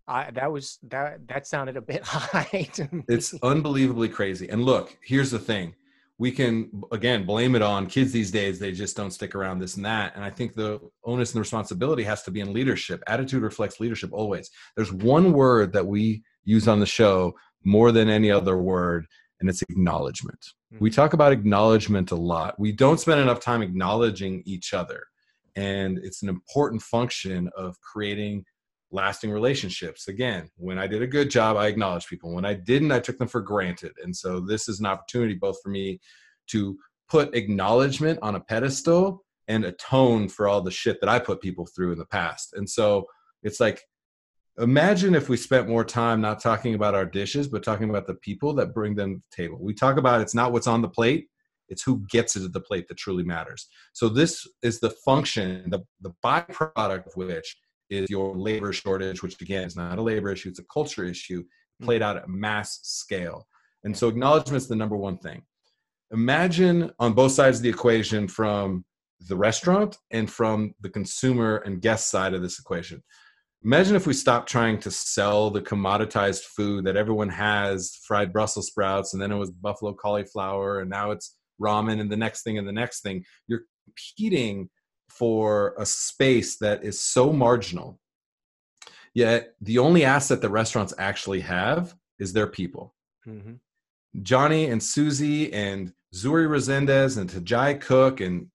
[0.08, 2.70] I, that was that that sounded a bit high
[3.08, 4.50] It's unbelievably crazy.
[4.50, 5.76] And look, here's the thing.
[6.18, 9.76] We can again blame it on kids these days they just don't stick around this
[9.76, 10.16] and that.
[10.16, 13.04] And i think the onus and the responsibility has to be in leadership.
[13.08, 14.50] Attitude reflects leadership always.
[14.76, 17.34] There's one word that we use on the show
[17.64, 19.08] more than any other word
[19.40, 20.40] and it's acknowledgment
[20.74, 20.84] mm-hmm.
[20.84, 22.60] we talk about acknowledgement a lot.
[22.60, 25.04] We don't spend enough time acknowledging each other.
[25.56, 28.46] And it's an important function of creating
[28.91, 30.08] lasting relationships.
[30.08, 32.34] Again, when I did a good job, I acknowledged people.
[32.34, 33.93] When I didn't, I took them for granted.
[34.04, 35.99] And so this is an opportunity both for me
[36.47, 36.77] to
[37.10, 41.65] put acknowledgement on a pedestal and atone for all the shit that I put people
[41.65, 42.54] through in the past.
[42.54, 43.06] And so
[43.43, 43.82] it's like,
[44.58, 48.15] imagine if we spent more time not talking about our dishes, but talking about the
[48.15, 49.58] people that bring them to the table.
[49.62, 51.27] We talk about it's not what's on the plate,
[51.69, 53.67] it's who gets it at the plate that truly matters.
[53.93, 57.58] So this is the function, the, the byproduct of which
[57.91, 61.43] is your labor shortage, which again is not a labor issue, it's a culture issue
[61.80, 61.86] hmm.
[61.86, 63.47] played out at mass scale.
[63.84, 65.43] And so acknowledgement is the number one thing.
[66.12, 68.86] Imagine on both sides of the equation from
[69.27, 73.04] the restaurant and from the consumer and guest side of this equation.
[73.63, 78.67] Imagine if we stopped trying to sell the commoditized food that everyone has fried Brussels
[78.67, 82.58] sprouts, and then it was buffalo cauliflower, and now it's ramen, and the next thing,
[82.58, 83.23] and the next thing.
[83.47, 84.69] You're competing
[85.17, 88.00] for a space that is so marginal
[89.13, 92.95] yet the only asset that restaurants actually have is their people.
[93.26, 93.54] Hmm
[94.24, 98.47] johnny and susie and zuri resendez and tajai cook and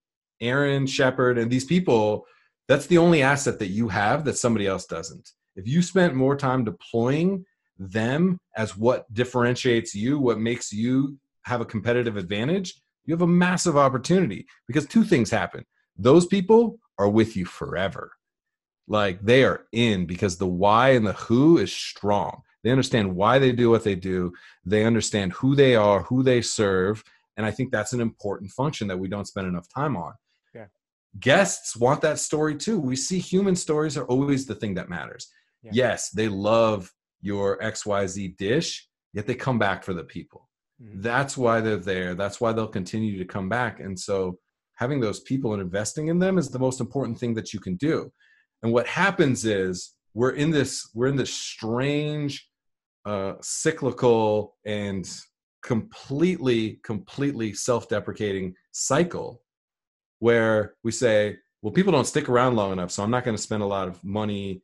[0.43, 2.27] aaron shepard and these people
[2.69, 5.31] that's the only asset that you have that somebody else doesn't.
[5.55, 7.45] If you spent more time deploying
[7.79, 13.27] them as what differentiates you what makes you have a competitive advantage you have a
[13.27, 15.63] massive opportunity because two things happen
[15.99, 18.13] those people are with you forever.
[18.89, 22.43] Like they are in because the why and the who is strong.
[22.63, 24.33] They understand why they do what they do.
[24.65, 27.03] They understand who they are who they serve
[27.37, 30.15] and i think that's an important function that we don't spend enough time on.
[30.55, 30.67] Yeah.
[31.21, 32.79] guests want that story too.
[32.79, 35.29] We see human stories are always the thing that matters.
[35.63, 35.71] Yeah.
[35.75, 40.49] yes they love your xyz dish yet they come back for the people.
[40.83, 41.03] Mhm.
[41.03, 42.15] that's why they're there.
[42.15, 43.81] That's why they'll continue to come back.
[43.81, 44.39] And so
[44.77, 47.77] having those people and investing in them is the most important thing that you can
[47.77, 48.11] do.
[48.63, 52.49] And what happens is we're in this we're in this strange
[53.05, 55.07] uh cyclical and
[55.63, 59.43] completely completely self-deprecating cycle
[60.21, 63.43] where we say well people don't stick around long enough so i'm not going to
[63.43, 64.63] spend a lot of money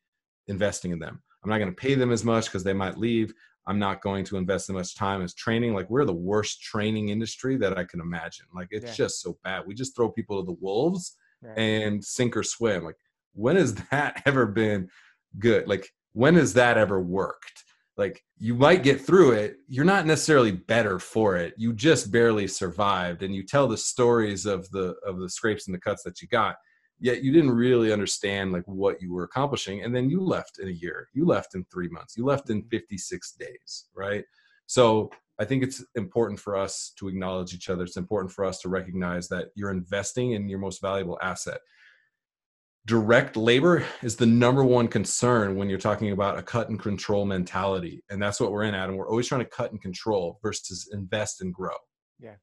[0.48, 1.20] investing in them.
[1.42, 3.32] I'm not going to pay them as much because they might leave
[3.66, 5.74] i'm not going to invest as much time as training.
[5.74, 8.46] Like we're the worst training industry that i can imagine.
[8.54, 9.04] Like it's Yeah.
[9.04, 9.64] just so bad.
[9.66, 11.58] We just throw people to the wolves Right.
[11.58, 12.84] and sink or swim.
[12.84, 12.96] Like
[13.34, 14.88] when has that ever been
[15.38, 15.66] good?
[15.68, 17.64] Like when has that ever worked?
[17.96, 19.56] Like you might get through it.
[19.68, 21.54] You're not necessarily better for it.
[21.56, 23.22] You just barely survived.
[23.22, 26.28] And you tell the stories of the of the scrapes and the cuts that you
[26.28, 26.56] got
[27.02, 30.68] yet you didn't really understand like what you were accomplishing and then you left in
[30.68, 31.08] a year.
[31.12, 32.16] You left in 3 months.
[32.16, 32.68] You left in mm-hmm.
[32.68, 34.24] 56 days right?
[34.66, 35.10] So
[35.40, 37.82] i think it's important for us to acknowledge each other.
[37.84, 41.60] It's important for us to recognize that you're investing in your most valuable asset.
[42.84, 47.24] Direct labor is the number one concern when you're talking about a cut and control
[47.24, 48.96] mentality and that's what we're in adam.
[48.96, 51.76] We're always trying to cut and control versus invest and grow.
[52.18, 52.36] Yeah.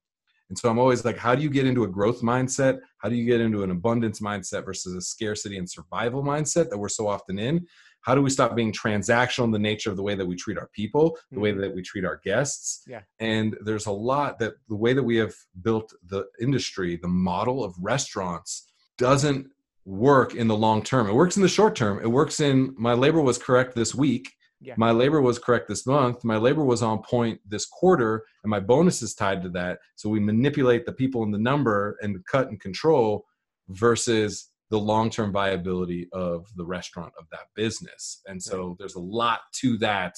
[0.50, 3.16] And so i'm always like how do you get into a growth mindset how do
[3.16, 7.08] you get into an abundance mindset versus a scarcity and survival mindset that we're so
[7.08, 7.66] often in
[8.02, 10.58] how do we stop being transactional in the nature of the way that we treat
[10.58, 11.62] our people the way Mhm.
[11.62, 13.02] that we treat our guests Yeah.
[13.20, 17.64] and there's a lot that the way that we have built the industry the model
[17.64, 19.48] of restaurants doesn't
[19.86, 21.08] work in the long term.
[21.08, 22.00] It works in the short term.
[22.04, 24.32] It works in my labor was correct this week.
[24.62, 24.74] Yeah.
[24.78, 26.24] My labor was correct this month.
[26.24, 29.80] My labor was on point this quarter, and my bonus is tied to that.
[29.96, 33.26] So we manipulate the people in the number and cut and control
[33.70, 38.22] versus the long term viability of the restaurant of that business.
[38.28, 40.16] And so there's a lot to that.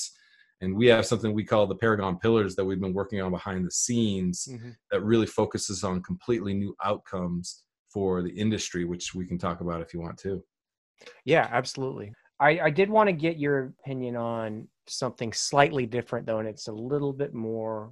[0.60, 3.65] And we have something we call the Paragon Pillars that we've been working on behind
[3.65, 4.75] the scenes Mhm.
[4.91, 9.82] that really focuses on completely new outcomes for the industry, which we can talk about
[9.82, 10.43] if you want to.
[11.25, 12.13] Yeah, absolutely.
[12.41, 16.67] I, I did want to get your opinion on something slightly different, though, and it's
[16.67, 17.91] a little bit more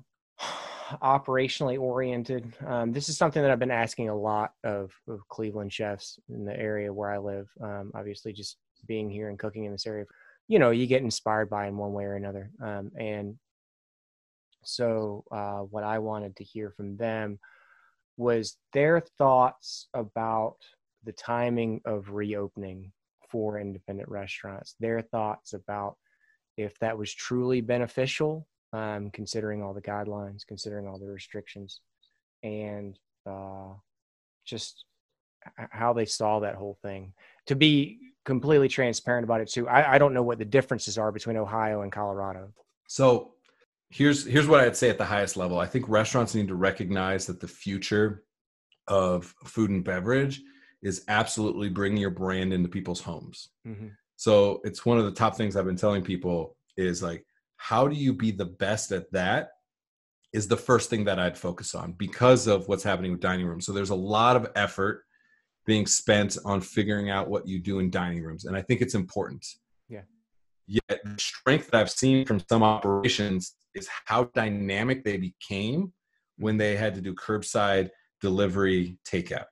[1.03, 2.51] operationally oriented.
[2.65, 6.45] Um, this is something that I've been asking a lot of, of Cleveland chefs in
[6.45, 7.47] the area where I live.
[7.61, 8.57] Um, obviously, just
[8.87, 10.05] being here and cooking in this area,
[10.47, 12.49] you know, you get inspired by in one way or another.
[12.59, 13.37] Um, and
[14.63, 17.37] so, uh, what I wanted to hear from them
[18.17, 20.55] was their thoughts about
[21.05, 22.91] the timing of reopening
[23.29, 25.97] for independent restaurants, their thoughts about
[26.57, 31.81] if that was truly beneficial, um, considering all the guidelines, considering all the restrictions,
[32.43, 33.73] and uh,
[34.45, 34.85] just
[35.71, 37.13] how they saw that whole thing.
[37.47, 41.11] To be completely transparent about it too, I, I don't know what the differences are
[41.11, 42.51] between Ohio and Colorado.
[42.87, 43.33] So
[43.89, 45.59] here's here's what I'd say at the highest level.
[45.59, 48.23] I think restaurants need to recognize that the future
[48.87, 50.41] of food and beverage
[50.81, 53.49] is absolutely bringing your brand into people's homes.
[53.67, 53.87] Mm-hmm.
[54.15, 57.25] So it's one of the top things I've been telling people is like,
[57.57, 59.49] how do you be the best at that?
[60.31, 63.65] Is the first thing that I'd focus on because of what's happening with dining rooms.
[63.65, 65.03] So there's a lot of effort
[65.65, 68.45] being spent on figuring out what you do in dining rooms.
[68.45, 69.45] And I think it's important.
[69.87, 70.01] Yeah.
[70.67, 75.93] Yet the strength that I've seen from some operations is how dynamic they became
[76.37, 77.89] when they had to do curbside
[78.21, 79.45] delivery takeout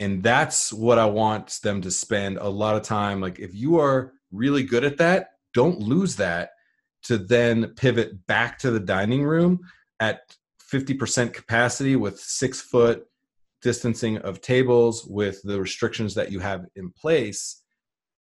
[0.00, 3.78] and that's what i want them to spend a lot of time like if you
[3.78, 6.50] are really good at that don't lose that
[7.02, 9.60] to then pivot back to the dining room
[10.00, 10.36] at
[10.72, 13.06] 50% capacity with six foot
[13.62, 17.62] distancing of tables with the restrictions that you have in place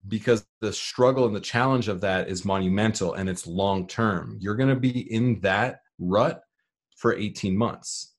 [0.08, 4.38] because the struggle and the challenge of that is monumental and it's long term.
[4.40, 6.42] You're going to be in that rut
[6.96, 8.14] for 18 months.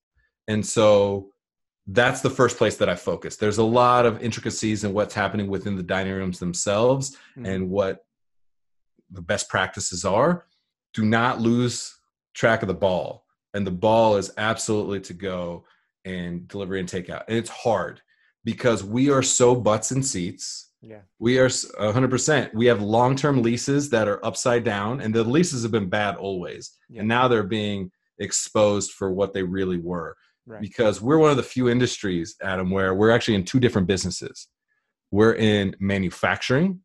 [0.47, 1.31] And so
[1.93, 3.37] that's the first place that I focus.
[3.37, 7.49] There's a lot of intricacies in what's happening within the dining rooms themselves Mhm.
[7.49, 8.05] and what
[9.11, 10.47] the best practices are.
[10.95, 11.99] Do not lose
[12.35, 13.25] track of the ball.
[13.55, 15.65] And the ball is absolutely to go
[16.05, 17.25] and delivery and takeout.
[17.29, 18.01] And it's hard
[18.45, 20.71] because we are so butts and seats.
[20.83, 21.01] Yeah.
[21.19, 22.55] We are 100%.
[22.55, 26.17] We have long term leases that are upside down, and the leases have been bad
[26.17, 26.73] always.
[26.89, 27.01] Yeah.
[27.01, 30.17] And now they're being exposed for what they really were
[30.51, 30.61] Right.
[30.61, 34.49] because we're one of the few industries, Adam, where we're actually in two different businesses.
[35.13, 36.81] We're in manufacturing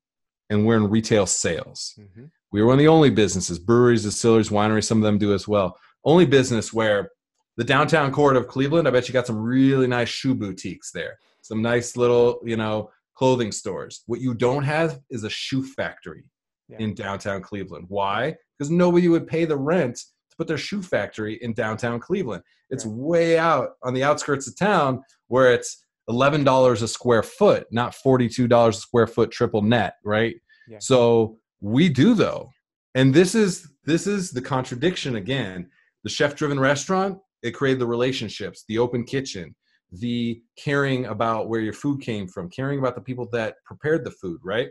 [0.50, 1.98] and we're in retail sales.
[2.00, 2.30] Mhm.
[2.52, 5.48] We are one of the only businesses, breweries, distilleries, wineries, some of them do as
[5.48, 5.78] well.
[6.04, 7.10] Only business where
[7.58, 11.18] the downtown core of Cleveland, I bet you got some really nice shoe boutiques there,
[11.42, 14.04] some nice little, you know, clothing stores.
[14.06, 16.26] What you don't have is a shoe factory
[16.68, 16.78] Yeah.
[16.80, 17.86] in downtown Cleveland.
[17.88, 18.36] Why?
[18.58, 20.04] Because nobody would pay the rent
[20.36, 22.44] to put their shoe factory in downtown Cleveland.
[22.70, 22.96] It's Right.
[22.96, 28.78] way out on the outskirts of town where it's $11 a square foot, not $42
[28.78, 30.36] a square foot triple net, right?
[30.68, 30.80] Yeah.
[30.80, 32.50] So we do though.
[32.94, 35.70] And this is this is the contradiction again.
[36.04, 39.56] The chef driven restaurant, it created the relationships, the open kitchen,
[39.92, 44.12] the caring about where your food came from, caring about the people that prepared the
[44.12, 44.70] food, right?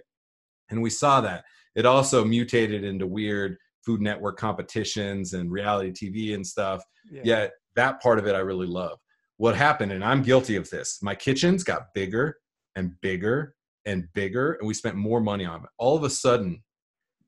[0.71, 1.45] And we saw that.
[1.77, 6.83] It also mutated into weird food network competitions and reality TV and stuff.
[7.11, 7.23] Yeah.
[7.25, 8.99] Yet that part of it I really love.
[9.37, 12.37] What happened, and I'm guilty of this, my kitchens got bigger
[12.77, 13.55] and bigger
[13.85, 15.69] and bigger, and we spent more money on it.
[15.79, 16.63] All of a sudden,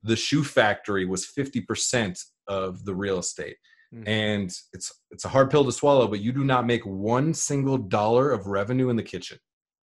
[0.03, 3.57] the shoe factory was 50% of the real estate.
[3.93, 4.07] Mhm.
[4.07, 7.77] And it's it's a hard pill to swallow, but you do not make one single
[7.77, 9.37] dollar of revenue in the kitchen.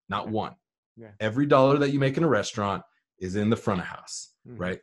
[0.09, 0.55] Not one.
[0.97, 1.13] Yeah.
[1.21, 2.83] Every dollar that you make in a restaurant
[3.19, 4.61] is in the front of house Mhm.
[4.61, 4.81] right?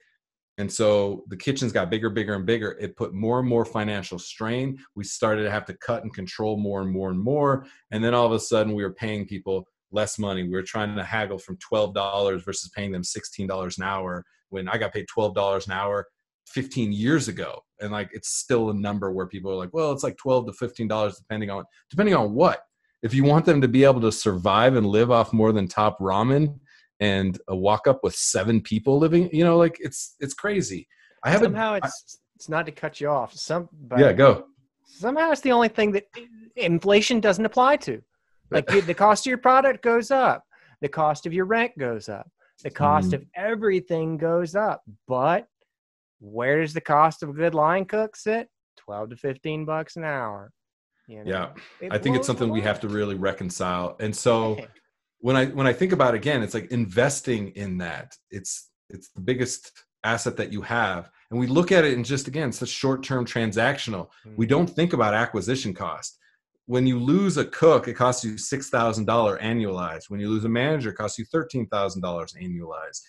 [0.57, 2.77] And so the kitchens got bigger, bigger, and bigger.
[2.79, 4.77] It put more and more financial strain.
[4.95, 7.65] We started to have to cut and control more and more and more.
[7.91, 10.43] And then all of a sudden, we were paying people less money.
[10.43, 14.77] We were trying to haggle from $12 versus paying them $16 an hour when I
[14.77, 16.07] got paid $12 an hour
[16.47, 17.61] 15 years ago.
[17.79, 20.51] And like, it's still a number where people are like, well, it's like 12 to
[20.51, 22.63] $15 depending on, depending on what.
[23.01, 25.97] If you want them to be able to survive and live off more than top
[25.99, 26.59] ramen,
[27.01, 30.87] and a walk up with seven people living you know like it's it's crazy
[31.23, 33.33] i have somehow it's it's not to cut you off.
[33.35, 34.45] Some but yeah go
[34.83, 36.05] somehow it's the only thing that
[36.55, 38.01] inflation doesn't apply to.
[38.49, 40.43] Like the, cost of your product goes up,
[40.81, 42.27] the cost of your rent goes up,
[42.63, 43.13] the cost Mhm.
[43.13, 44.81] of everything goes up.
[45.07, 45.47] But
[46.19, 48.49] where does the cost of a good line cook sit?
[48.75, 50.51] Twelve to fifteen bucks an hour.
[51.07, 51.53] You Yeah.
[51.79, 54.57] It i think it's something we have to really reconcile and so.
[55.21, 58.13] when i when i think about it again it's like investing in that.
[58.29, 59.71] It's it's the biggest
[60.03, 61.09] asset that you have.
[61.29, 64.09] And we look at it in just again such short-term transactional.
[64.35, 64.49] We Mhm.
[64.49, 66.17] don't think about acquisition cost.
[66.65, 70.05] When you lose a cook it costs you $6000 annualized.
[70.09, 73.01] When you lose a manager it costs you $13000 annualized.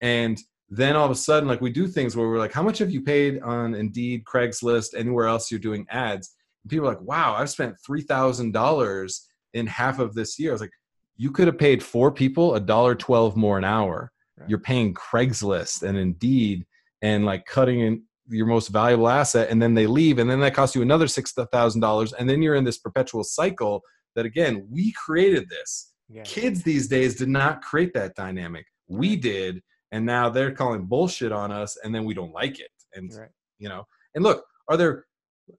[0.00, 0.38] And
[0.70, 2.90] then all of a sudden like we do things where we're like how much have
[2.90, 6.34] you paid on indeed craigslist anywhere else you're doing ads?
[6.64, 9.20] And people are like wow i've spent $3000
[9.54, 10.50] in half of this year.
[10.50, 10.72] I was like
[11.18, 14.48] you could have paid four people a dollar 12 more an hour Right.
[14.48, 16.64] you're paying craigslist and indeed
[17.02, 20.54] and like cutting in your most valuable asset and then they leave and then that
[20.54, 23.82] costs you another $6000 and then you're in this perpetual cycle
[24.14, 26.22] that again we created this Yeah.
[26.22, 29.60] kids these days did not create that dynamic we did
[29.90, 33.30] and now they're calling bullshit on us and then we don't like it and Right.
[33.58, 35.04] you know and look are there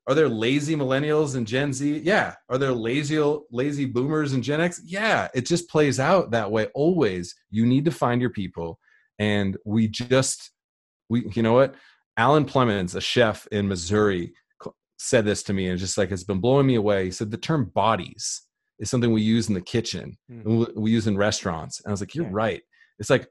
[0.08, 2.00] are there lazy millennials and gen z?
[2.00, 2.36] Yeah.
[2.50, 3.18] Are there lazy
[3.52, 4.82] lazy boomers and gen x?
[4.84, 5.28] Yeah.
[5.34, 7.36] It just plays out that way always.
[7.50, 8.80] You need to find your people.
[9.20, 10.52] And we just
[11.10, 11.76] we you know what?
[12.18, 14.34] Alan plemons a chef in missouri
[14.98, 17.06] said this to me and just like it's been blowing me away.
[17.06, 18.42] He said the term bodies
[18.80, 20.46] is something we use in the kitchen Mm.
[20.46, 21.80] and we- we use in restaurants.
[21.82, 22.32] And i was like you're Yeah.
[22.34, 22.62] right.
[23.00, 23.28] It's like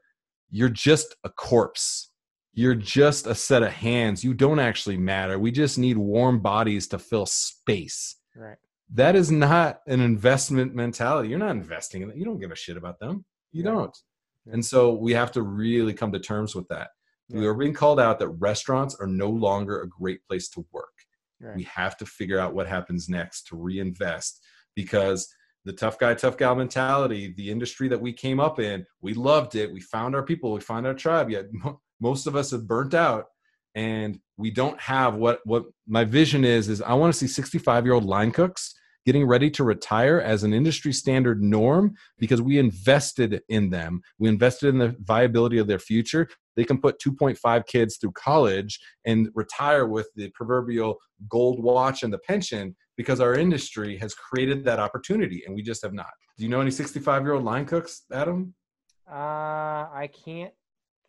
[0.51, 2.08] you're just a corpse
[2.59, 4.23] you're just a set of hands.
[4.23, 5.39] You don't actually matter.
[5.39, 8.15] We just need warm bodies to fill space.
[8.35, 8.57] Right.
[8.91, 11.29] that is not an investment mentality.
[11.29, 12.15] You're not investing in it.
[12.17, 13.23] You don't give a shit about them.
[13.51, 13.71] You Yeah.
[13.71, 13.97] don't.
[14.45, 14.53] Yeah.
[14.53, 16.89] and so we have to really come to terms with that.
[17.29, 17.49] We Yeah.
[17.49, 20.95] are being called out that restaurants are no longer a great place to work.
[21.41, 21.55] Right.
[21.55, 24.41] we have to figure out what happens next to reinvest
[24.75, 25.33] because
[25.65, 29.53] the tough guy tough gal mentality the industry that we came up in we loved
[29.55, 29.71] it.
[29.71, 30.51] We found our people.
[30.51, 31.29] We found our tribe.
[31.29, 31.45] Yet
[31.99, 33.25] most of us have burnt out
[33.75, 37.85] and we don't have what what my vision is is i want to see 65
[37.85, 38.73] year old line cooks
[39.05, 44.27] getting ready to retire as an industry standard norm because we invested in them we
[44.27, 46.27] invested in the viability of their future
[46.59, 50.97] they can put 2.5 kids through college and retire with the proverbial
[51.29, 55.81] gold watch and the pension because our industry has created that opportunity and we just
[55.81, 56.11] have not.
[56.37, 58.53] Do you know any 65 year old line cooks, Adam?
[59.09, 60.53] Uh, I can't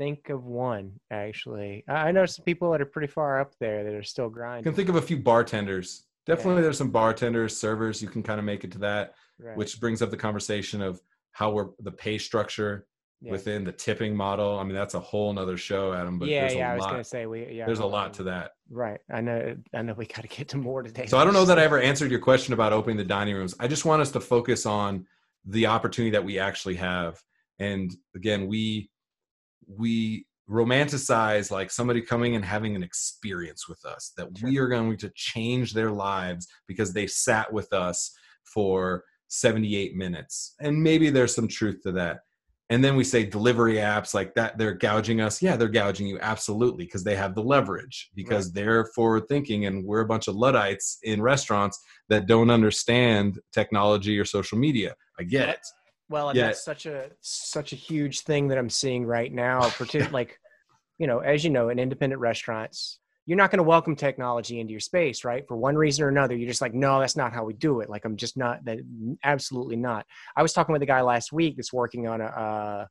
[0.01, 1.85] think of one actually.
[1.87, 4.65] I know some people that are pretty far up there that are still grinding.
[4.65, 6.07] can think of a few bartenders.
[6.25, 6.63] Definitely, Yeah.
[6.63, 8.01] there's some bartenders, servers.
[8.01, 9.57] You can kind of make it to that, Right.
[9.59, 12.87] which brings up the conversation of how we're the pay structure
[13.21, 13.33] Yeah.
[13.33, 14.59] within the tipping model.
[14.59, 16.19] I mean, that's a whole nother show, Adam.
[16.19, 16.71] But yeah, yeah.
[16.71, 16.91] a I was lot.
[16.93, 17.53] gonna say we.
[17.53, 18.53] Yeah, there's a lot to that.
[18.71, 19.01] Right.
[19.13, 19.55] I know.
[19.75, 19.93] I know.
[19.93, 21.05] We got to get to more today.
[21.07, 23.55] So I don't know that I ever answered your question about opening the dining rooms.
[23.61, 25.07] I just want us to focus on
[25.45, 27.21] the opportunity that we actually have.
[27.59, 28.89] And again, we
[29.77, 34.97] we romanticize like somebody coming and having an experience with us that we are going
[34.97, 38.13] to change their lives because they sat with us
[38.45, 40.57] for 78 minutes.
[40.61, 42.21] And maybe there's some truth to that.
[42.69, 45.43] And then we say delivery apps like that, they're gouging us.
[45.43, 49.85] Yeah, they're gouging you absolutely because they have the leverage because they're forward thinking and
[49.85, 54.95] we're a bunch of Luddites in restaurants that don't understand technology or social media.
[55.19, 55.67] I get it.
[56.11, 56.47] Well, and Yeah.
[56.47, 59.61] that's such a such a huge thing that I'm seeing right now.
[59.79, 60.39] Particularly, like,
[60.99, 64.73] you know, as you know, in independent restaurants, you're not going to welcome technology into
[64.73, 65.47] your space, right?
[65.47, 67.89] For one reason or another, you're just like, no, that's not how we do it.
[67.89, 68.81] Like, I'm just not that.
[69.23, 70.05] Absolutely not.
[70.37, 72.25] I was talking with a guy last week that's working on a.
[72.25, 72.87] Uh,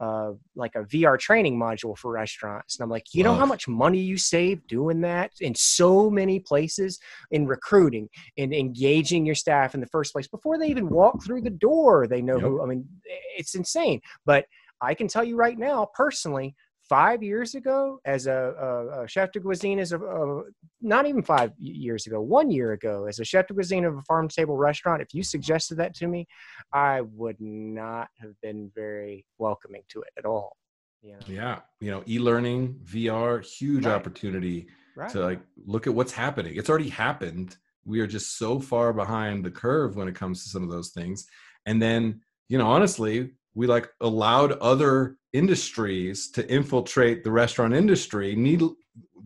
[0.00, 2.78] uh, like a VR training module for restaurants.
[2.78, 6.38] And I'm like, you know how much money you save doing that in so many
[6.40, 6.98] places
[7.30, 11.42] in recruiting and engaging your staff in the first place before they even walk through
[11.42, 12.06] the door.
[12.06, 12.42] They know Yep.
[12.42, 12.88] who, I mean,
[13.36, 14.00] it's insane.
[14.24, 14.44] But
[14.80, 16.54] I can tell you right now, personally,
[16.88, 20.42] five years ago, as a, a, a chef de cuisine, as a, a
[20.80, 24.02] not even five years ago, one year ago, as a chef de cuisine of a
[24.02, 26.26] farm table restaurant, if you suggested that to me,
[26.72, 30.56] I would not have been very welcoming to it at all.
[31.02, 31.18] You know?
[31.28, 31.58] Yeah.
[31.80, 33.94] You know, e-learning, VR, huge Right.
[33.94, 35.10] opportunity Right.
[35.10, 36.56] to like look at what's happening.
[36.56, 37.56] It's already happened.
[37.84, 40.90] We are just so far behind the curve when it comes to some of those
[40.90, 41.26] things.
[41.66, 48.36] And then, you know, honestly, we like allowed other industries to infiltrate the restaurant industry.
[48.36, 48.62] Need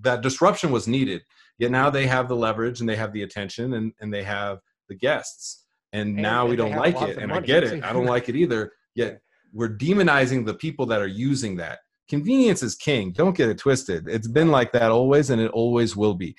[0.00, 1.20] that disruption was needed.
[1.58, 4.60] Yet now they have the leverage and they have the attention and, and they have
[4.88, 5.66] the guests.
[5.92, 7.18] And, And now we don't like it.
[7.18, 7.84] And I get it.
[7.84, 8.72] I don't like it either.
[8.94, 9.20] Yet
[9.52, 11.80] we're demonizing the people that are using that.
[12.08, 13.12] Convenience is king.
[13.12, 14.08] Don't get it twisted.
[14.08, 16.34] It's been like that always, and it always will be.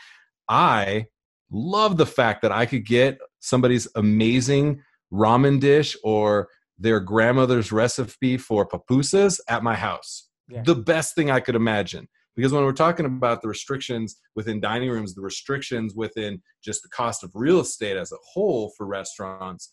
[0.49, 1.05] I
[1.51, 4.81] love the fact that I could get somebody's amazing
[5.13, 10.29] ramen dish or their grandmother's recipe for pupusas at my house.
[10.49, 10.63] Yeah.
[10.63, 12.07] The best thing I could imagine.
[12.35, 16.89] Because when we're talking about the restrictions within dining rooms, the restrictions within just the
[16.89, 19.71] cost of real estate as a whole for restaurants,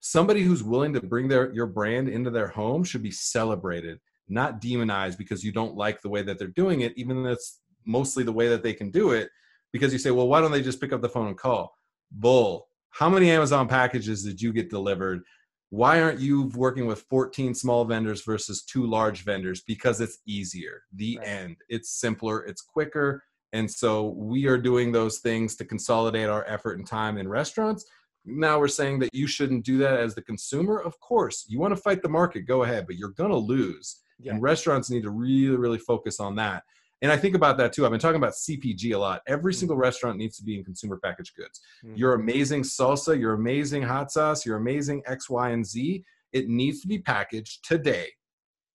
[0.00, 4.60] somebody who's willing to bring their your brand into their home should be celebrated not
[4.60, 8.22] demonized because you don't like the way that they're doing it even though it's mostly
[8.22, 9.28] the way that they can do it
[9.72, 11.74] because you say well why don't they just pick up the phone and call
[12.12, 15.22] bull how many amazon packages did you get delivered
[15.70, 19.62] why aren't you working with 14 small vendors versus two large vendors?
[19.62, 20.82] Because it's easier.
[20.94, 21.28] The Right.
[21.28, 21.56] end.
[21.68, 22.44] It's simpler.
[22.44, 23.22] It's quicker.
[23.52, 27.84] And so we are doing those things to consolidate our effort and time in restaurants.
[28.24, 30.78] Now we're saying that you shouldn't do that as the consumer?
[30.80, 31.46] Of course.
[31.48, 34.32] You want to fight the market go ahead but you're going to lose Yeah.
[34.32, 36.64] and restaurants need to really really focus on that
[37.02, 37.84] and i think about that too.
[37.84, 39.22] I've been talking about cpg a lot.
[39.26, 41.60] Every single restaurant needs to be in consumer packaged goods.
[41.84, 41.96] Mhm.
[41.98, 46.80] your amazing salsa your amazing hot sauce your amazing x y and z it needs
[46.82, 48.08] to be packaged today.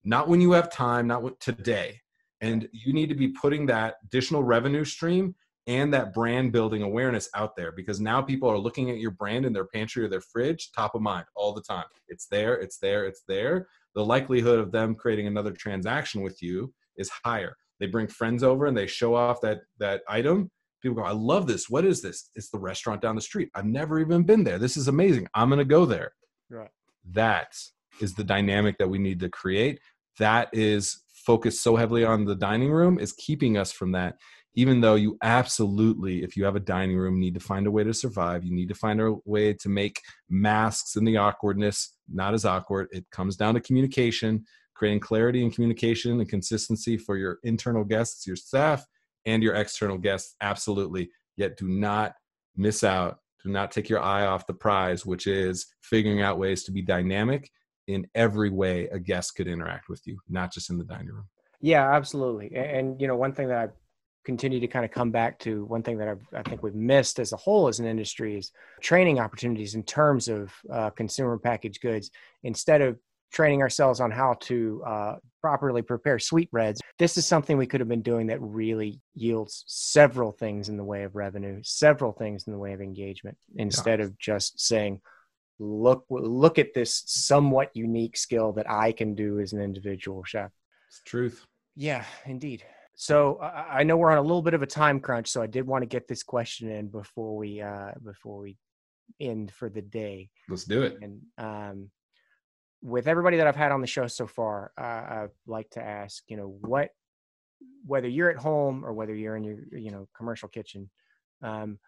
[0.03, 2.01] Not when you have time not what today.
[2.41, 5.35] And you need to be putting that additional revenue stream
[5.67, 9.45] and that brand building awareness out there because now people are looking at your brand
[9.45, 11.85] in their pantry or their fridge top of mind all the time.
[12.09, 13.67] It's there it's there it's there.
[13.95, 18.65] The likelihood of them creating another transaction with you is higher they bring friends over
[18.65, 20.49] and they show off that that item
[20.81, 21.69] people go i love this.
[21.69, 22.29] What is this?
[22.35, 23.49] It's the restaurant down the street.
[23.55, 24.57] I've never even been there.
[24.57, 25.27] This is amazing.
[25.35, 26.13] I'm going to go there.
[26.49, 26.69] Right.
[27.11, 27.57] that
[27.99, 29.79] is the dynamic that we need to create.
[30.19, 34.15] That is focused so heavily on the dining room is keeping us from that.
[34.55, 37.83] Even though you absolutely if you have a dining room need to find a way
[37.83, 38.45] to survive.
[38.45, 42.87] You need to find a way to make masks and the awkwardness not as awkward.
[42.91, 44.45] It comes down to communication
[44.75, 48.85] creating clarity and communication and consistency for your internal guests your staff
[49.25, 52.13] and your external guests absolutely yet do not
[52.55, 56.63] miss out do not take your eye off the prize which is figuring out ways
[56.63, 57.49] to be dynamic
[57.87, 61.27] in every way a guest could interact with you not just in the dining room
[61.63, 62.53] Yeah, absolutely.
[62.53, 63.71] And, you know, one thing that I
[64.25, 67.19] continue to kind of come back to, one thing that I've, I think we've missed
[67.19, 68.51] as a whole as an industry is
[68.81, 72.11] training opportunities in terms of uh, consumer packaged goods.
[72.43, 72.97] Instead of
[73.33, 76.79] training ourselves on how to uh, properly prepare sweetbreads.
[76.99, 80.83] This is something we could have been doing that really yields several things in the
[80.83, 85.01] way of revenue, several things in the way of engagement, instead of just saying,
[85.59, 90.51] "Look, look at this somewhat unique skill that I can do as an individual chef."
[90.87, 91.45] It's truth.
[91.75, 92.63] Yeah, indeed.
[92.95, 95.47] So I I know we're on a little bit of a time crunch, so I
[95.47, 98.57] did want to get this question in before we uh, before we
[99.19, 100.29] end for the day.
[100.47, 100.99] Let's do it.
[101.01, 101.89] And um,
[102.83, 106.21] with everybody that I've had on the show so far, uh, I'd like to ask,
[106.27, 106.89] you know, what,
[107.85, 110.89] whether you're at home or whether you're in your, you know, commercial kitchen,
[111.41, 111.79] um,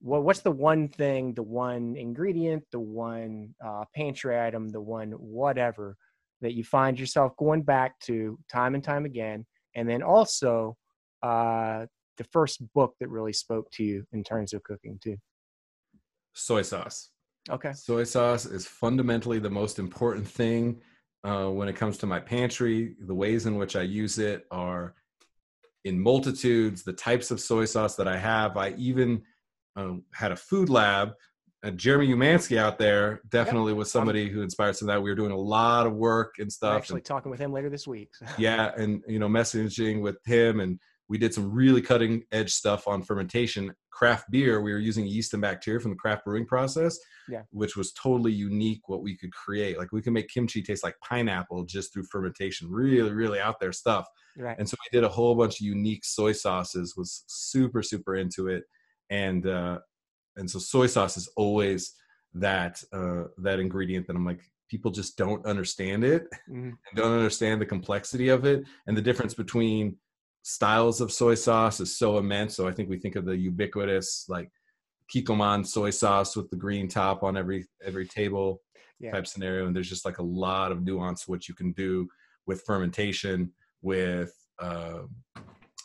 [0.00, 5.10] what, what's the one thing, the one ingredient, the one uh, pantry item, the one
[5.12, 5.96] whatever
[6.42, 9.44] that you find yourself going back to time and time again,
[9.74, 10.76] and then also
[11.24, 11.86] uh,
[12.18, 15.16] the first book that really spoke to you in terms of cooking too.
[16.34, 17.10] Soy sauce.
[17.50, 17.72] Okay.
[17.72, 20.80] Soy sauce is fundamentally the most important thing
[21.24, 22.96] uh, when it comes to my pantry.
[23.06, 24.94] The ways in which I use it are
[25.84, 26.82] in multitudes.
[26.82, 28.56] The types of soy sauce that I have.
[28.56, 29.22] I even
[29.76, 31.12] um, had a food lab.
[31.64, 35.02] Uh, Jeremy Umansky out there definitely was somebody who inspired some of that.
[35.02, 36.76] We were doing a lot of work and I'm stuff.
[36.76, 38.10] actually and- talking with him later this week.
[38.14, 40.78] so- yeah and you know messaging with him and
[41.08, 45.32] we did some really cutting edge stuff on fermentation craft beer we were using yeast
[45.32, 46.98] and bacteria from the craft brewing process
[47.28, 47.42] Yeah.
[47.50, 50.96] which was totally unique what we could create like we can make kimchi taste like
[51.02, 54.06] pineapple just through fermentation really really out there stuff
[54.38, 54.56] Right.
[54.58, 58.48] and so we did a whole bunch of unique soy sauces was super super into
[58.48, 58.64] it
[59.10, 59.78] and uh
[60.36, 61.94] and so soy sauce is always
[62.34, 66.72] that uh that ingredient that i'm like people just don't understand it Mhm.
[66.76, 69.96] and don't understand the complexity of it and the difference between
[70.48, 72.54] styles of soy sauce is so immense.
[72.54, 74.48] So i think we think of the ubiquitous like
[75.12, 78.62] kikkoman soy sauce with the green top on every every table
[79.00, 79.10] Yeah.
[79.12, 79.66] type scenario.
[79.66, 82.06] And there's just like a lot of nuance what you can do
[82.46, 85.02] with fermentation with uh,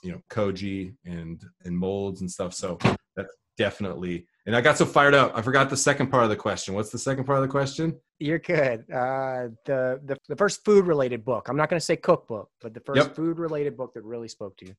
[0.04, 2.54] you know koji and and molds and stuff.
[2.54, 2.78] So
[3.16, 6.36] that's definitely and i got so fired up i forgot the second part of the
[6.36, 8.82] question what's the second part of the question You're good.
[8.92, 11.48] Uh, the, the the first food related book.
[11.50, 13.16] I'm not going to say cookbook, but the first Yep.
[13.16, 14.76] food related book that really spoke to you.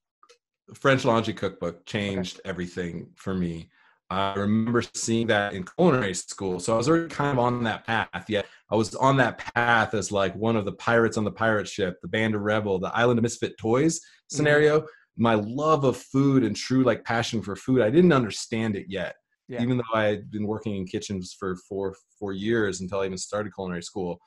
[0.74, 3.68] French Laundry Cookbook changed everything for me.
[4.10, 6.60] I remember seeing that in culinary school.
[6.60, 8.24] So I was already kind of on that path.
[8.28, 11.66] Yet I was on that path as like one of the pirates on the pirate
[11.66, 14.86] ship, the band of rebel, the island of misfit toys scenario.
[15.16, 19.16] My love of food and true like passion for food, I didn't understand it yet.
[19.49, 19.62] Yeah.
[19.62, 23.18] Even though I had been working in kitchens for four four years until I even
[23.18, 24.18] started culinary school.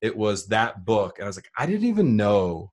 [0.00, 1.18] It was that book.
[1.18, 2.72] And I was like, I didn't even know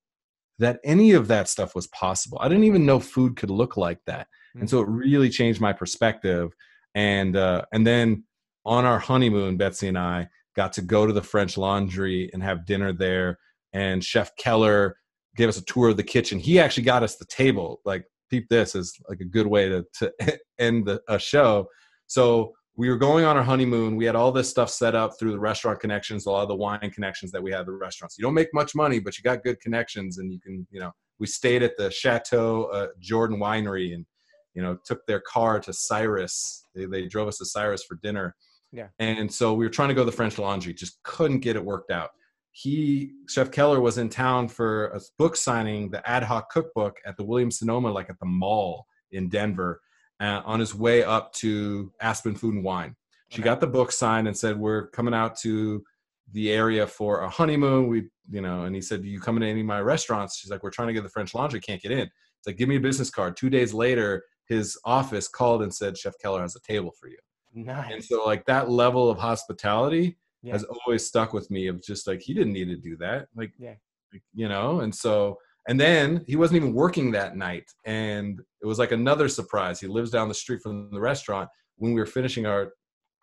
[0.60, 2.38] that any of that stuff was possible.
[2.42, 5.74] I didn't even know food could look like that, and so it really changed my
[5.74, 6.52] perspective.
[6.96, 8.24] And uh, and then
[8.66, 12.66] on our honeymoon, Betsy and I got to go to the French Laundry and have
[12.66, 13.38] dinner there.
[13.74, 14.98] And Chef Keller
[15.36, 16.40] gave us a tour of the kitchen.
[16.40, 17.80] He actually got us the table.
[17.86, 20.14] Like, peep this is like a good way to to
[20.60, 21.68] end the, a show.
[22.08, 23.98] So we were going on our honeymoon.
[23.98, 26.56] We had all this stuff set up through the restaurant connections, a lot of the
[26.56, 28.18] wine connections that we had at the restaurants.
[28.18, 30.92] You don't make much money, but you got good connections, and you can, you know.
[31.20, 34.06] We stayed at the Chateau uh, Jordan Winery, and
[34.54, 36.66] you know, took their car to Cyrus.
[36.76, 38.36] They, they drove us to Cyrus for dinner.
[38.72, 38.88] Yeah.
[39.00, 41.64] And so we were trying to go to the French Laundry, just couldn't get it
[41.64, 42.10] worked out.
[42.52, 47.16] He, Chef Keller, was in town for a book signing, the ad hoc cookbook at
[47.18, 49.82] the Williams Sonoma, like at the mall in Denver,
[50.20, 52.96] uh, on his way up to Aspen Food and Wine.
[53.30, 53.46] She Okay.
[53.46, 55.84] got the book signed and said, "We're coming out to
[56.32, 59.48] the area for a honeymoon." We, you know, and he said, "Do you coming to
[59.48, 61.92] any of my restaurants?" She's like, "We're trying to get the French Laundry, can't get
[61.92, 62.00] in."
[62.40, 65.98] It's like, "Give me a business card." Two days later, his office called and said,
[65.98, 67.18] "Chef Keller has a table for you."
[67.54, 67.94] Nice.
[67.94, 70.54] And so, like that level of hospitality Yeah.
[70.54, 71.68] has always stuck with me.
[71.68, 73.76] Of just like he didn't need to do that, like, Yeah.
[74.14, 74.80] like, you know.
[74.82, 75.38] And so,
[75.68, 79.80] and then he wasn't even working that night, and it was like another surprise.
[79.80, 81.50] He lives down the street from the restaurant.
[81.76, 82.74] When we were finishing our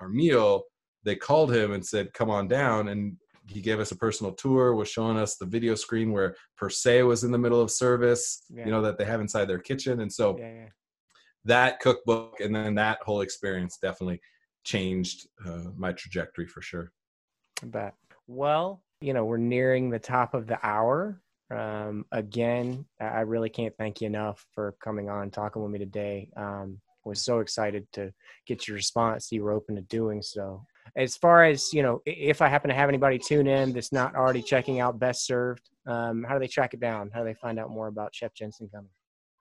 [0.01, 0.65] our meal,
[1.05, 3.17] they called him and said, "Come on down." And
[3.49, 4.75] he gave us a personal tour.
[4.75, 8.43] Was showing us the video screen where Per se was in the middle of service.
[8.51, 8.67] Yeah.
[8.67, 10.69] You know that they have inside their kitchen, and so Yeah, yeah.
[11.47, 14.21] that cookbook and then that whole experience definitely
[14.65, 16.93] changed uh, my trajectory for sure.
[17.63, 17.95] I bet.
[18.27, 21.21] Well, you know, we're nearing the top of the hour.
[21.51, 25.79] Um, again, I I really can't thank you enough for coming on, talking with me
[25.79, 26.29] today.
[26.37, 28.13] Um, was so excited to
[28.47, 29.31] get your response.
[29.31, 30.65] You were open to doing so.
[30.97, 34.15] As far as you know, if I happen to have anybody tune in that's not
[34.15, 37.11] already checking out Best Served, um, how do they track it down?
[37.13, 38.91] How do they find out more about Chef Jensen Cummings?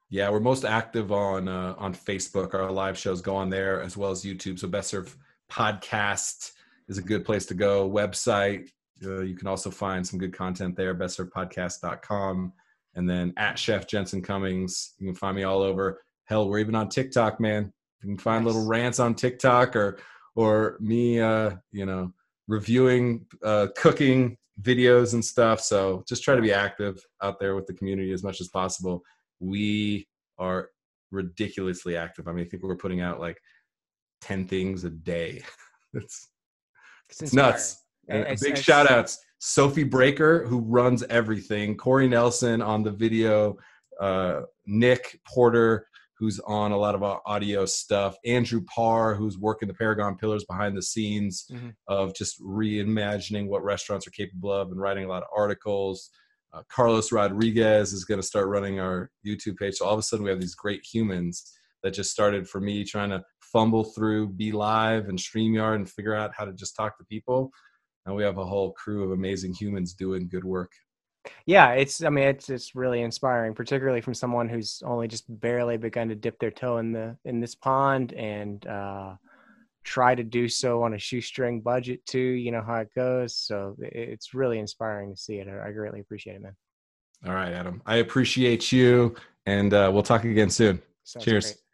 [0.09, 2.53] Yeah, we're most active on uh, on Facebook.
[2.53, 4.59] Our live shows go on there as well as YouTube.
[4.59, 5.15] So Best Served
[5.49, 6.51] Podcast
[6.87, 7.89] is a good place to go.
[7.89, 8.69] Website
[9.03, 12.53] uh, you can also find some good content there, bestservedpodcast.com.
[12.95, 16.01] And then at Chef Jensen Cummings, you can find me all over.
[16.25, 17.73] Hell, we're even on TikTok, man.
[18.01, 18.53] You can find Nice.
[18.53, 19.99] little rants on TikTok or
[20.37, 22.13] or me, uh, you know,
[22.47, 25.61] reviewing uh, cooking videos and stuff.
[25.61, 29.01] So just try to be active out there with the community as much as possible.
[29.39, 30.07] We
[30.37, 30.71] are
[31.11, 32.27] ridiculously active.
[32.27, 33.37] I mean, I think we're putting out like
[34.21, 35.41] 10 things a day.
[35.93, 36.27] it's,
[37.09, 37.83] It's, it's nuts.
[38.07, 39.19] And big shout outs.
[39.39, 43.57] Sophie Breaker, who runs everything, Corey Nelson on the video,
[43.99, 45.87] uh, Nick Porter,
[46.17, 50.45] who's on a lot of our audio stuff, Andrew Parr, who's working the Paragon Pillars
[50.45, 51.73] behind the scenes Mhm.
[51.87, 56.09] of just reimagining what restaurants are capable of and writing a lot of articles.
[56.53, 59.75] Uh, Carlos Rodriguez is going to start running our YouTube page.
[59.75, 61.51] So all of a sudden, we have these great humans
[61.83, 63.21] that just started for me trying to
[63.55, 67.51] fumble through Be Live and StreamYard and figure out how to just talk to people.
[68.05, 70.73] And we have a whole crew of amazing humans doing good work.
[71.47, 75.77] yeah it's i mean it's it's really inspiring particularly from someone who's only just barely
[75.77, 79.15] begun to dip their toe in the in this pond and uh
[79.83, 83.75] try to do so on a shoestring budget too you know how it goes so
[83.79, 86.55] it's really inspiring to see it i, greatly appreciate it man
[87.25, 87.81] All right, Adam.
[87.85, 90.81] I appreciate you, and uh, we'll talk again soon.
[91.03, 91.45] Sounds Cheers.
[91.45, 91.64] great.